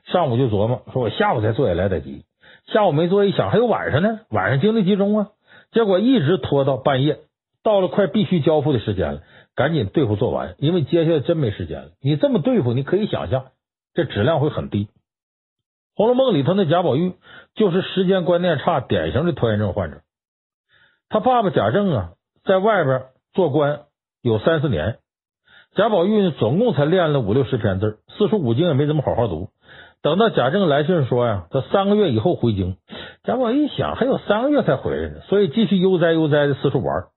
[0.03, 2.25] 上午就琢磨，说我下午再做也来得及。
[2.65, 5.27] 下午没做，一想还有晚上呢，晚上精力集中啊。
[5.71, 7.19] 结果一直拖到半夜，
[7.63, 9.21] 到了快必须交付的时间了，
[9.59, 11.89] 赶紧对付做完，因为接下来真没时间了。
[12.01, 13.47] 你这么对付，你可以想象，
[13.93, 14.85] 这质量会很低。
[15.97, 17.15] 《红楼梦》里头那贾宝玉
[17.55, 19.97] 就是时间观念差，典型的拖延症患者。
[21.09, 22.11] 他爸爸贾政啊，
[22.45, 23.81] 在外边做官
[24.21, 24.99] 有三四年，
[25.75, 29.49] 贾宝玉，总共才练了五六十篇字，四书五经也没怎么好好读。
[30.01, 32.77] 等到贾政来信说呀，他三个月以后回京，
[33.23, 37.07] 贾宝玉一想还有三个月才回来呢，所以继续悠哉悠哉的四处玩。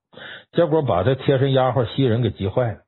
[0.52, 2.78] 结果把他贴身丫鬟袭人给急坏了，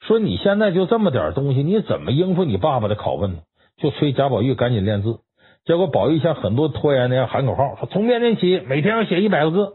[0.00, 3.38] 说你现在就这么点东西，你怎么应付你爸爸的拷问呢？
[3.78, 5.20] 就催贾宝玉赶紧练字。
[5.64, 9.74] 结果宝玉像很多拖延那样喊口号，说从明天起每天要写一百个字。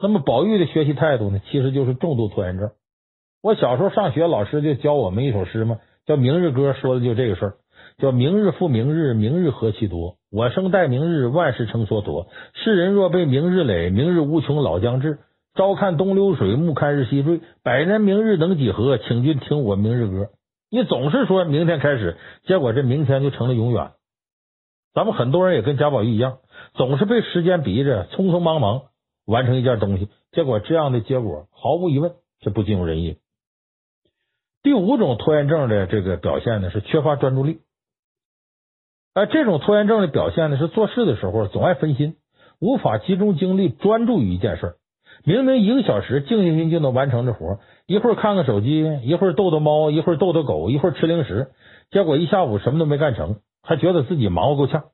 [0.00, 2.70] 那么宝玉的学习态度呢，其实就是重度拖延症。
[3.42, 7.54] 我小时候上学，老师就教我们一首诗嘛，叫《明日歌》，说的就这个事儿，
[7.98, 10.16] 叫“明日复明日，明日何其多。
[10.30, 12.26] 我生待明日，万事成蹉跎。
[12.54, 15.18] 世人若被明日累，明日无穷老将至。
[15.58, 17.40] 朝看东流水，暮看日西坠。
[17.64, 18.96] 百年明日能几何？
[18.96, 20.30] 请君听我明日歌。
[20.70, 23.90] 你总是说明天开始，结果这明天就成了永远。
[24.94, 26.38] 咱们很多人也跟贾宝玉一样，
[26.74, 28.82] 总是被时间逼着匆匆忙忙
[29.26, 33.16] 完成一件东西，结果这样的结果毫无疑问是不尽如人意。
[34.62, 37.62] 第五种拖延症的这个表现呢，是缺乏专注力。
[39.12, 42.14] 而这种拖延症的表现呢，是做事的时候总爱分心，
[42.60, 44.76] 无法集中精力专注于一件事。
[45.28, 51.48] 明明一个小时静下心就能完成这活，一会儿看看手机，一会儿逗逗猫，一会儿逗逗狗，一会儿吃零食，
[51.90, 53.36] 结果一下午什么都没干成。
[53.62, 54.84] 还觉得自己忙活够呛，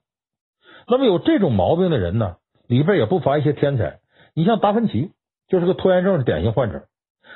[0.89, 2.35] 那么有这种毛病的人呢，
[2.67, 4.01] 里边也不乏一些天才。
[4.35, 5.11] 你像达芬奇，
[5.49, 6.87] 就是个拖延症的典型患者。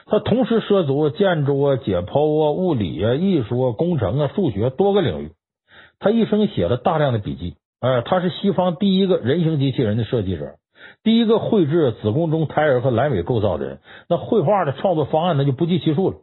[0.06, 5.30] 他同时涉足建筑啊、解剖啊、物理啊、艺术啊、工程啊、数学多个领域。
[6.00, 7.54] 他一生写了大量的笔记。
[7.80, 10.56] 呃，他是西方第一个人形机器人的设计者，
[11.08, 13.80] 第一个绘制子宫中胎儿和阑尾构造的人。
[14.10, 16.18] 那绘画的创作方案那就不计其数了。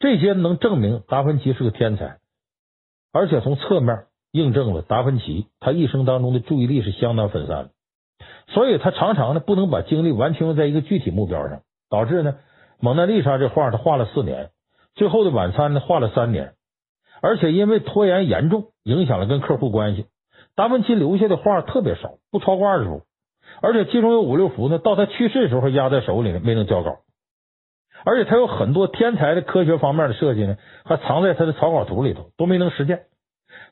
[0.00, 2.18] 这些能证明达芬奇是个天才。
[3.12, 7.70] 而且从侧面印证了达芬奇他一生当中的注意力是相当分散的，
[8.48, 12.34] 所以他常常呢不能把精力完全用在一个具体目标上，导致呢
[12.80, 14.50] 蒙娜丽莎这画他画了四年，
[14.96, 16.54] 最后的晚餐呢画了三年，
[17.22, 20.06] 而且因为拖延严重，影响了跟客户关系。
[20.56, 23.02] 达芬奇留下的画特别少，不超过二十幅，
[23.64, 26.98] 而且其中有五六幅呢到他去世的时候压在手里呢，没能交稿。
[28.04, 33.04] 而且他有很多天才的科学方面的设计呢，还藏在他的草稿图里头，都没能实践。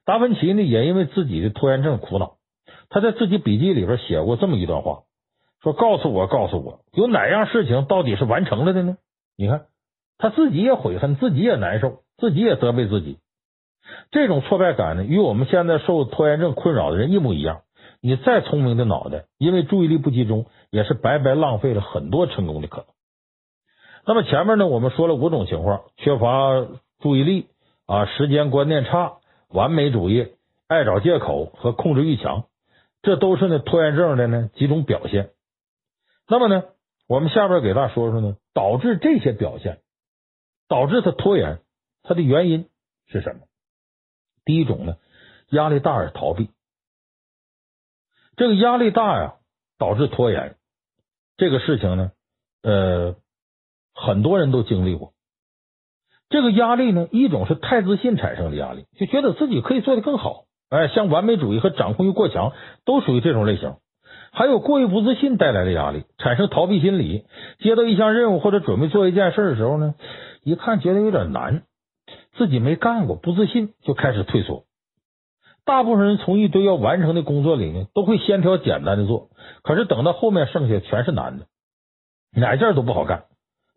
[0.07, 2.37] 达芬奇呢，也因为自己的拖延症苦恼。
[2.89, 5.01] 他在自己笔记里边写过这么一段话，
[5.63, 8.97] 说：“告诉我，告诉我，有哪样事情到底是完成了的呢？”
[9.37, 9.67] 你看，
[10.17, 13.19] 他自己也悔恨，自己也难受，自己也责备自己。
[14.11, 17.63] 这种挫败感呢，与我们现在受拖延症困扰的人一模一样。
[18.05, 22.87] 你再聪明的脑袋，因为注意力不集中，也是白白浪费了很多成功的可能。
[24.05, 26.67] 那么前面呢，我们说了五种情况：缺乏
[26.99, 27.47] 注意力
[27.87, 30.33] 啊，时间观念差，完美主义，
[30.67, 32.47] 爱找借口和控制欲强，
[33.03, 35.31] 这都是呢拖延症的呢几种表现。
[36.27, 36.65] 那么呢，
[37.07, 39.79] 我们下边给大家说说呢，导致这些表现，
[40.67, 41.61] 导致他拖延，
[42.03, 42.69] 他的原因
[43.07, 43.43] 是什么？
[44.45, 44.97] 第一种呢，
[45.51, 46.51] 压力大而逃避。
[48.37, 49.35] 这个压力大呀，
[49.79, 50.57] 导致拖延，
[51.37, 52.11] 这个事情呢，
[52.63, 53.17] 呃。
[53.95, 55.13] 很多人都经历过
[56.31, 62.53] 这个压力呢，一种是太自信产生的压力，就觉得自己可以做得更好，哎，像完美主义和掌控欲过强
[62.87, 63.77] 都属于这种类型。
[64.33, 67.27] 还有过于不自信带来的压力，产生逃避心理。
[67.59, 69.95] 接到一项任务或者准备做一件事的时候呢，
[70.43, 71.65] 一看觉得有点难，
[72.39, 74.65] 自己没干过，不自信就开始退缩。
[75.65, 79.31] 大部分人从一堆要完成的工作里呢，都会先挑简单的做，
[79.63, 81.47] 可是等到后面剩下全是难的，
[82.33, 83.25] 哪件都不好干。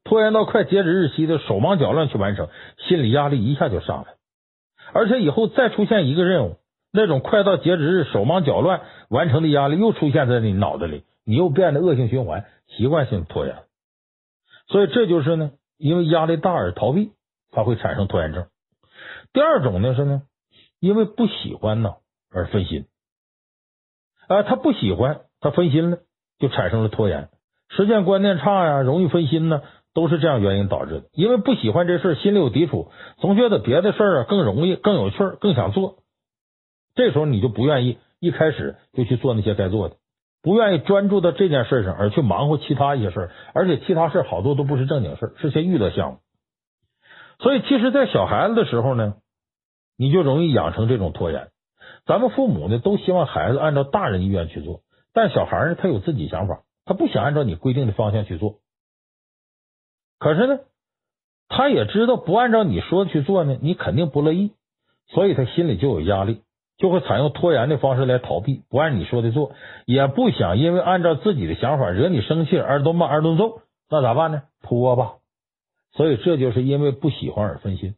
[0.03, 2.49] 拖延到快截止日期的手忙脚乱去完成，
[2.87, 4.13] 心理压力一下就上来，
[4.93, 6.57] 而且以后再出现一个任务，
[6.91, 13.55] 那种快到截止日手忙脚乱完成的压力又出现在你脑子里，你又变得恶性循环，习惯性拖延。
[14.67, 17.11] 所以这就是呢，因为压力大而逃避，
[17.51, 18.47] 才会产生拖延症。
[19.33, 20.21] 第二种呢是呢，
[20.79, 21.95] 因为不喜欢呢
[22.31, 22.85] 而分心，
[24.27, 25.99] 啊，他不喜欢，他分心了，
[26.39, 27.29] 就产生了拖延，
[27.69, 29.61] 时间观念差呀，容易分心呢。
[29.95, 35.99] 都是这样原因导致的，因为不喜欢这事，心里有抵触，总觉得别的事儿啊更容易、更有趣、更想做。
[36.95, 39.95] 这时候你就不愿意一开始就去做那些该做的，
[40.41, 46.17] 不愿意专注到这件事上，而去忙活其他一些事儿，而且其他事儿好多都不是正经事儿，是些娱乐项目。
[47.39, 49.15] 所以，其实，在小孩子的时候呢，
[49.97, 51.49] 你就容易养成这种拖延。
[52.05, 54.81] 咱们父母呢，都希望孩子按照大人意愿去做，
[55.13, 58.59] 但小孩呢，他有自己想法，他不想按照你规定的方向去做。
[60.19, 60.59] 可是呢，
[61.47, 64.51] 他也知道不按照你说的去做呢，你肯定不乐意，
[65.07, 66.41] 所以他心里就有压力，
[66.77, 69.51] 就会采用拖延的方式来逃避，不按你说的做，
[69.85, 74.43] 也不想因为按照自己的想法惹你生气，而顿骂，而顿揍，那咋办呢？
[74.61, 75.15] 拖吧。
[75.93, 77.95] 所以这就是因为不喜欢而分心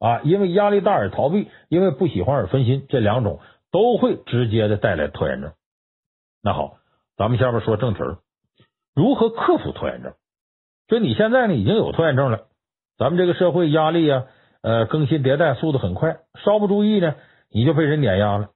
[0.00, 3.38] 啊，因为压力大而逃避，因为不喜欢而分心，这两种
[3.70, 5.52] 都会直接的带来拖延症。
[6.42, 6.78] 那好，
[7.16, 8.16] 咱们下边说正题儿，
[8.94, 10.14] 如何克服拖延症？
[10.88, 12.46] 就你现在呢已经有拖延症了，
[12.96, 14.24] 咱们这个社会压力啊，
[14.62, 17.14] 呃，更新迭代速度很快，稍不注意呢，
[17.50, 18.48] 你就被人碾压了。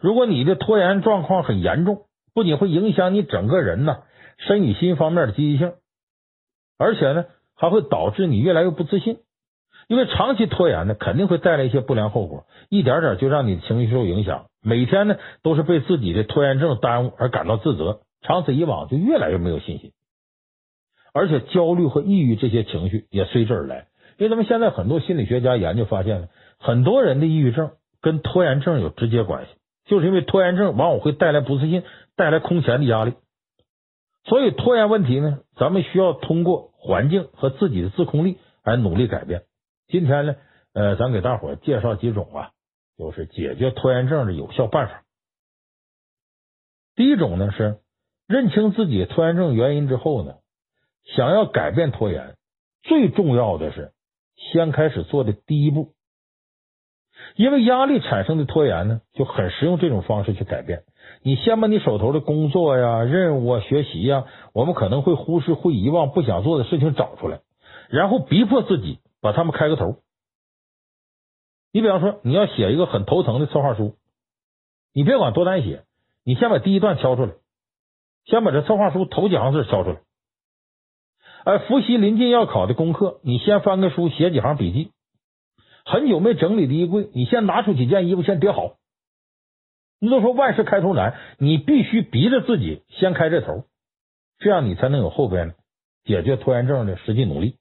[0.00, 2.02] 如果你的拖延状况很严重，
[2.34, 4.02] 不仅会影响你整个人呐
[4.36, 5.72] 身与心方面的积极性，
[6.78, 7.24] 而且呢
[7.56, 9.18] 还会导致你越来越不自信，
[9.90, 14.46] 因为长期拖延呢肯定会带来一些不良后果，一点点就让你的情绪受影响。
[14.62, 19.90] 每天呢都是被自己的拖延症耽误而感到自责，长此以往就越来越没有信心，
[21.12, 23.88] 而且焦虑和抑郁这些情绪也随之而来。
[24.16, 26.28] 因为咱们现在很多心理学家研究发现了，
[26.60, 29.50] 很多人的抑郁症跟拖延症有直接关系，
[29.86, 31.82] 就是因为拖延症往往会带来不自信，
[32.14, 33.14] 带来空前的压力。
[34.24, 39.42] 所以拖延问题呢，咱们需要通过环境和自己的自控力来努力改变。
[39.90, 40.36] 今天呢，
[40.72, 42.50] 呃，咱给大伙介绍几种啊。
[42.98, 45.04] 就是解决拖延症的有效办法。
[46.94, 47.78] 第一种呢是
[48.28, 50.34] 认清自己拖延症原因之后呢，
[51.16, 52.34] 想要改变拖延，
[52.82, 53.92] 最重要的是
[54.36, 55.94] 先开始做的第一步。
[57.36, 60.82] 因为压力产生的拖延呢，就很实用这种方式去改变。
[61.22, 67.40] 你先把你手头的工作呀、任务啊、学习呀，我们可能会忽视、会遗忘、不想做的事情找出来，
[67.88, 70.02] 然后逼迫自己把他们开个头。
[71.72, 73.96] 你比方说，你要写一个很头疼的策划书，
[74.92, 75.84] 你别管多难写，
[76.24, 77.32] 你先把第一段敲出来，
[78.24, 80.00] 先把这策划书头几行字敲出来。
[81.44, 84.90] 哎，复习临近要考的功课，你先翻个书，写几行笔记。
[85.84, 88.76] 很久没整理的衣柜，你先拿出几件衣服，先叠好。
[90.00, 93.64] 你都说万事开头难，你必须逼着自己先开这头，
[94.38, 95.54] 这样你才能有后边
[96.04, 97.59] 解决拖延症的实际努力。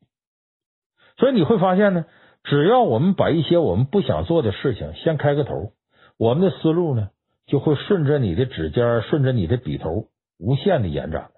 [1.19, 2.05] 所以你会发现呢。
[2.45, 5.73] 只要我们把一些我们不想做的事情先开个头，
[6.17, 7.09] 我们的思路呢
[7.45, 10.05] 就会顺着你的指尖，顺着你的笔头
[10.39, 11.31] 无限的延展。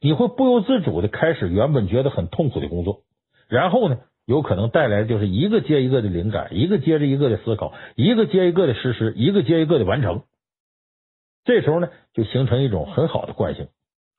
[0.00, 3.02] 你会不由自主的开始原本觉得很痛苦的工作，
[3.48, 10.22] 然后呢，有可能带来的就是一个接一个的灵感，一个接着一个的思考，一个接一个的实施，一个接一个的完成。
[11.44, 13.66] 这时候呢，就形成一种很好的惯性。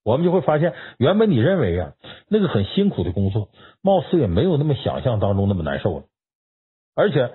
[0.03, 1.93] 我们就会发现，原本你认为啊
[2.29, 3.49] 那个很辛苦的工作，
[3.81, 6.05] 貌似也没有那么想象当中那么难受了。
[6.95, 7.31] 而且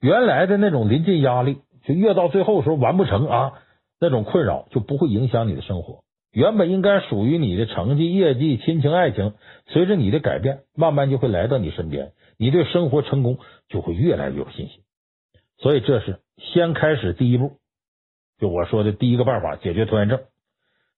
[0.00, 3.52] 原来的那种临近压力，就越到最后的时候完不成啊，
[4.00, 6.04] 那种困扰就不会影响你的生活。
[6.32, 9.34] 原本应该属于你的成绩、业绩、亲情、爱情，
[9.66, 12.12] 随着你的改变，慢慢就会来到你身边。
[12.38, 13.38] 你对生活成功
[13.68, 14.80] 就会越来越有信心。
[15.58, 17.58] 所以这是先开始第一步，
[18.38, 20.20] 就我说的第一个办法，解决拖延症。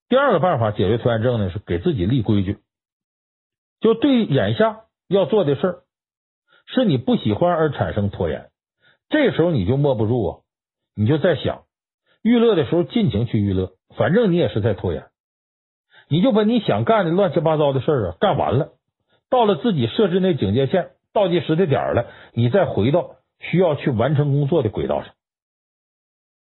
[0.07, 2.59] 第二个办法解决拖延症呢，是给自己立规矩，
[3.79, 5.81] 就对眼下要做的事儿。
[6.67, 8.49] 是你不喜欢而产生拖延，
[9.09, 10.39] 这时候你就默不住啊，
[10.95, 11.63] 你就在想，
[12.23, 15.05] 娱乐的时候尽情去娱乐，反正你也是在拖延，
[16.07, 18.73] 你就把你想干的乱七八糟的事儿啊干完了，
[19.29, 25.13] 到了自己设置那警戒线倒计时的点儿了，你再回到需要去完成工作的轨道上，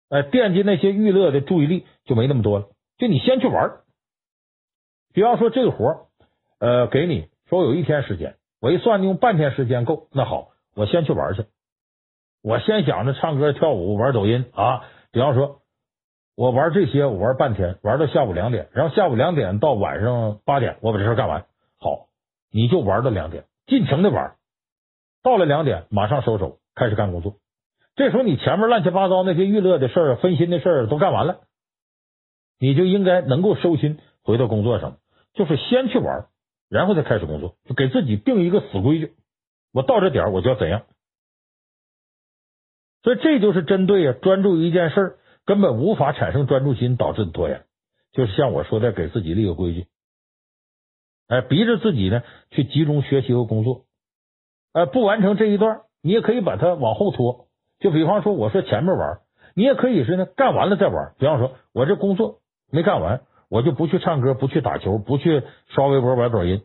[0.09, 2.67] 哎，惦记那些娱乐的注意力就没那么多了，
[3.03, 3.81] 就你先去玩，
[5.13, 6.07] 比方说这个活
[6.57, 8.37] 呃，给你说有一天时间。
[8.61, 10.07] 我一算，用半天时间够。
[10.13, 11.43] 那好，我先去玩去。
[12.41, 14.85] 我先想着唱歌、跳舞、玩抖音啊。
[15.11, 15.59] 比方说，
[16.37, 21.41] 我玩这些，我玩半天，玩到下午两点，然后下午两点到晚上八点，我把这事干完。
[21.81, 22.07] 好，
[22.53, 24.35] 你就玩到两点，尽情的玩。
[25.23, 27.35] 到了两点，马上收手，开始干工作。
[27.97, 31.41] 这时候，你前面乱七八糟那些娱乐的事儿、分心的事儿都干完了，
[32.64, 34.97] 你就应该能够收心，回到工作上，
[35.34, 36.28] 就是先去玩。
[36.70, 39.11] 然后再开始工作，就给自己定一个死规矩。
[39.74, 40.84] 我到这点我就要怎样。
[43.01, 47.66] 所以这就是针对啊，专注于一件事根本无法产生专注心导致的拖延。
[48.14, 49.88] 就是像我说的，给自己立个规矩，
[51.28, 53.84] 哎，逼着自己呢去集中学习和工作。
[54.72, 57.49] 哎，不完成这一段，你也可以把它往后拖。
[57.80, 59.20] 就比方说，我说前面玩，
[59.53, 61.14] 你也可以是呢干完了再玩。
[61.20, 62.39] 比方说，我这工作
[62.74, 63.21] 没干完。
[63.49, 66.63] 我就不去唱歌，不去打球，不去刷微博、玩抖音。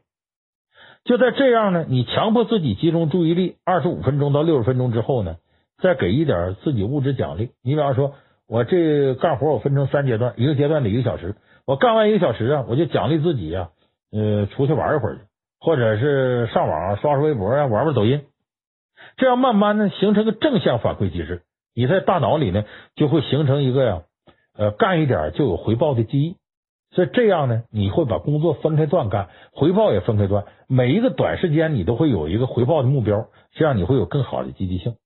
[1.04, 5.36] 就在这样呢，你强迫自己集中注意力二十五分钟到六十分钟之后呢，
[5.82, 7.50] 再给一点自己物质奖励。
[7.62, 8.14] 你比方说，
[8.48, 11.34] 我这干活我分成三阶段，一个阶段得一个小时。
[11.66, 13.68] 我干完一个小时啊，我就奖励自己啊，
[14.10, 15.20] 呃，出去玩一会儿去，
[15.60, 18.24] 或者是上网刷刷微博啊，玩玩抖音。
[19.18, 21.42] 这样慢慢的形成个正向反馈机制，
[21.74, 22.64] 你在大脑里呢
[22.96, 24.02] 就会形成一个呀，
[24.58, 26.36] 呃，干一点就有回报的记忆。
[26.90, 34.96] 所以这样呢，你会把工作分开段干，回报也分开段，每一个短时间你都会有一个回报的目标，这样你会有更好的积极性。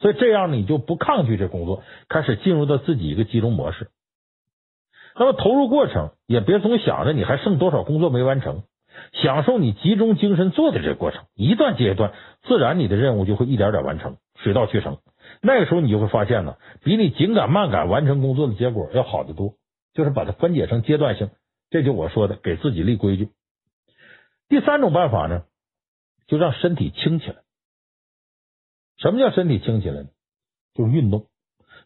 [0.00, 3.88] 所以这样你就不抗拒这工作，开始进入到自己一个集中模式。
[5.14, 8.64] 那么投入过程也别总想着你还剩多少工作没完成，
[9.12, 14.98] 享受你集中精神做的这个过程，一段接一段，自然你的任务就会一点点完成，水到渠成。
[15.42, 19.56] 那个时候你就会发现呢，比你紧赶慢赶完成工作的结果要好得多。
[19.94, 21.28] 就是把它分解成阶段性，
[21.68, 23.28] 这就我说的给自己立规矩。
[24.48, 25.42] 第三种办法呢，
[26.26, 27.42] 就让身体轻起来。
[28.96, 30.08] 什么叫身体轻起来呢？
[30.72, 31.26] 就是运动。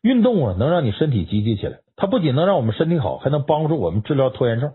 [0.02, 1.80] 运动啊，能让你身体积极起来。
[1.96, 4.74] 它不仅能让我们身体好，还能帮助我们治疗拖延症。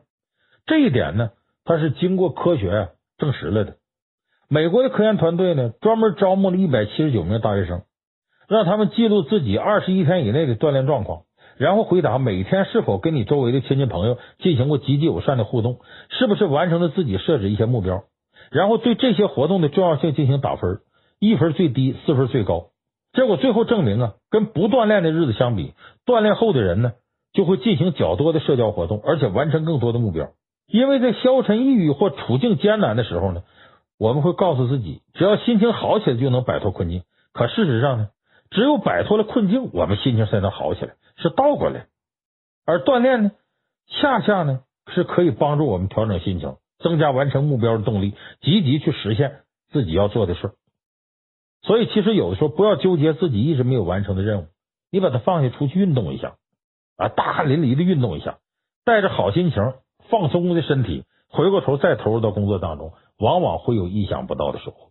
[0.65, 1.31] 这一点呢，
[1.63, 3.77] 它是经过科学啊证实了的。
[4.49, 7.83] 美国的科研团队呢，专门招募了一百七十九名大学生，
[8.51, 11.21] 让他们记录自己二十一天以内的锻炼状况。
[11.57, 15.79] 然后回答每天是否跟你周围的亲戚朋友进行过积极友善的互动，
[16.09, 18.03] 是不是完成了自己设置一些目标？
[18.51, 20.79] 然后对这些活动的重要性进行打分，
[21.17, 22.71] 一分最低，四分最高。
[23.13, 25.71] 结果最后证明啊，跟不锻炼的日子相比，
[26.05, 26.91] 锻炼后的人呢，
[27.31, 30.27] 就会进行较多的社交活动，而且完成更多的目标。
[30.67, 33.43] 因为在消沉抑郁或处境艰难的时候呢，
[33.97, 37.03] 我们会告诉自己，只要心情好起来就能摆脱困境。
[37.33, 38.07] 可事实上呢，
[38.51, 40.93] 只有摆脱了困境，我们心情才能好起来。
[41.17, 41.87] 是倒过来，
[42.65, 43.31] 而锻炼呢，
[43.87, 44.61] 恰恰呢
[44.93, 49.41] 是可以帮助我们调整心情，增加完成目标的动力，积极去实现
[49.71, 50.51] 自己要做的事。
[51.61, 54.47] 所以，其实有的时候不要纠结自己一直没有完成的任务，
[54.91, 56.35] 你把它放下，出去运动一下
[56.97, 58.39] 啊，大汗淋漓的运动一下，
[58.83, 59.73] 带着好心情，
[60.09, 64.90] 放松的身体，回过头再投入到工作当中，往往会有意想不到的收获。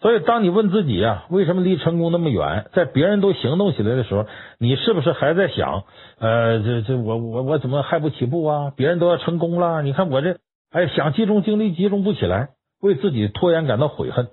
[0.00, 2.66] 所以，当你问自己啊，为什么离成功那么远？
[2.74, 4.26] 在别人都行动起来的时候，
[4.58, 5.84] 你是不是还在想，
[6.18, 8.72] 呃，这这我我我怎么还不起步啊？
[8.76, 10.38] 别人都要成功了，你看我这，
[10.70, 12.50] 哎，想集中精力集中不起来，
[12.82, 14.28] 为自己拖延感到悔恨。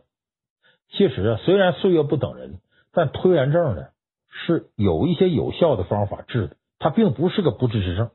[0.91, 2.55] 其实啊，虽然岁月不等人，
[2.91, 3.83] 但拖延症呢
[4.29, 8.09] 是有一些有效的方法治的，它并不是个不治之症。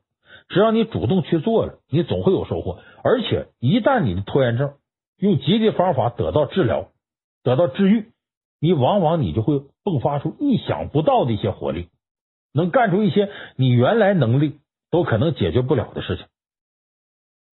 [0.49, 2.81] 只要你主动去做了，你总会有收获。
[3.03, 4.75] 而且，一旦你的拖延症
[5.19, 6.89] 用积极方法得到治疗。
[7.47, 8.07] 得到治愈，
[8.61, 11.91] 你往往你就会迸发出意想不到的一些活力，
[12.53, 14.59] 能干出一些你原来能力
[14.91, 16.27] 都可能解决不了的事情。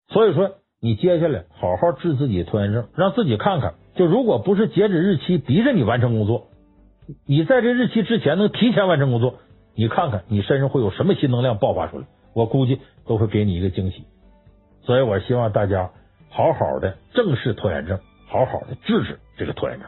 [0.08, 6.48] 所以说，你接下来好好治自己拖延症，让自己看看，就如果不是截止日期逼着你完成工作，
[7.28, 9.36] 你在这日期之前能提前完成工作，
[9.76, 14.06] 你看看你身上会有什么新能量爆发出来，我估计都会给你一个惊喜。
[14.82, 15.92] 所以我希望大家
[16.32, 18.00] 好好的正视拖延症。
[18.26, 19.86] 好好的治治这个突然呢，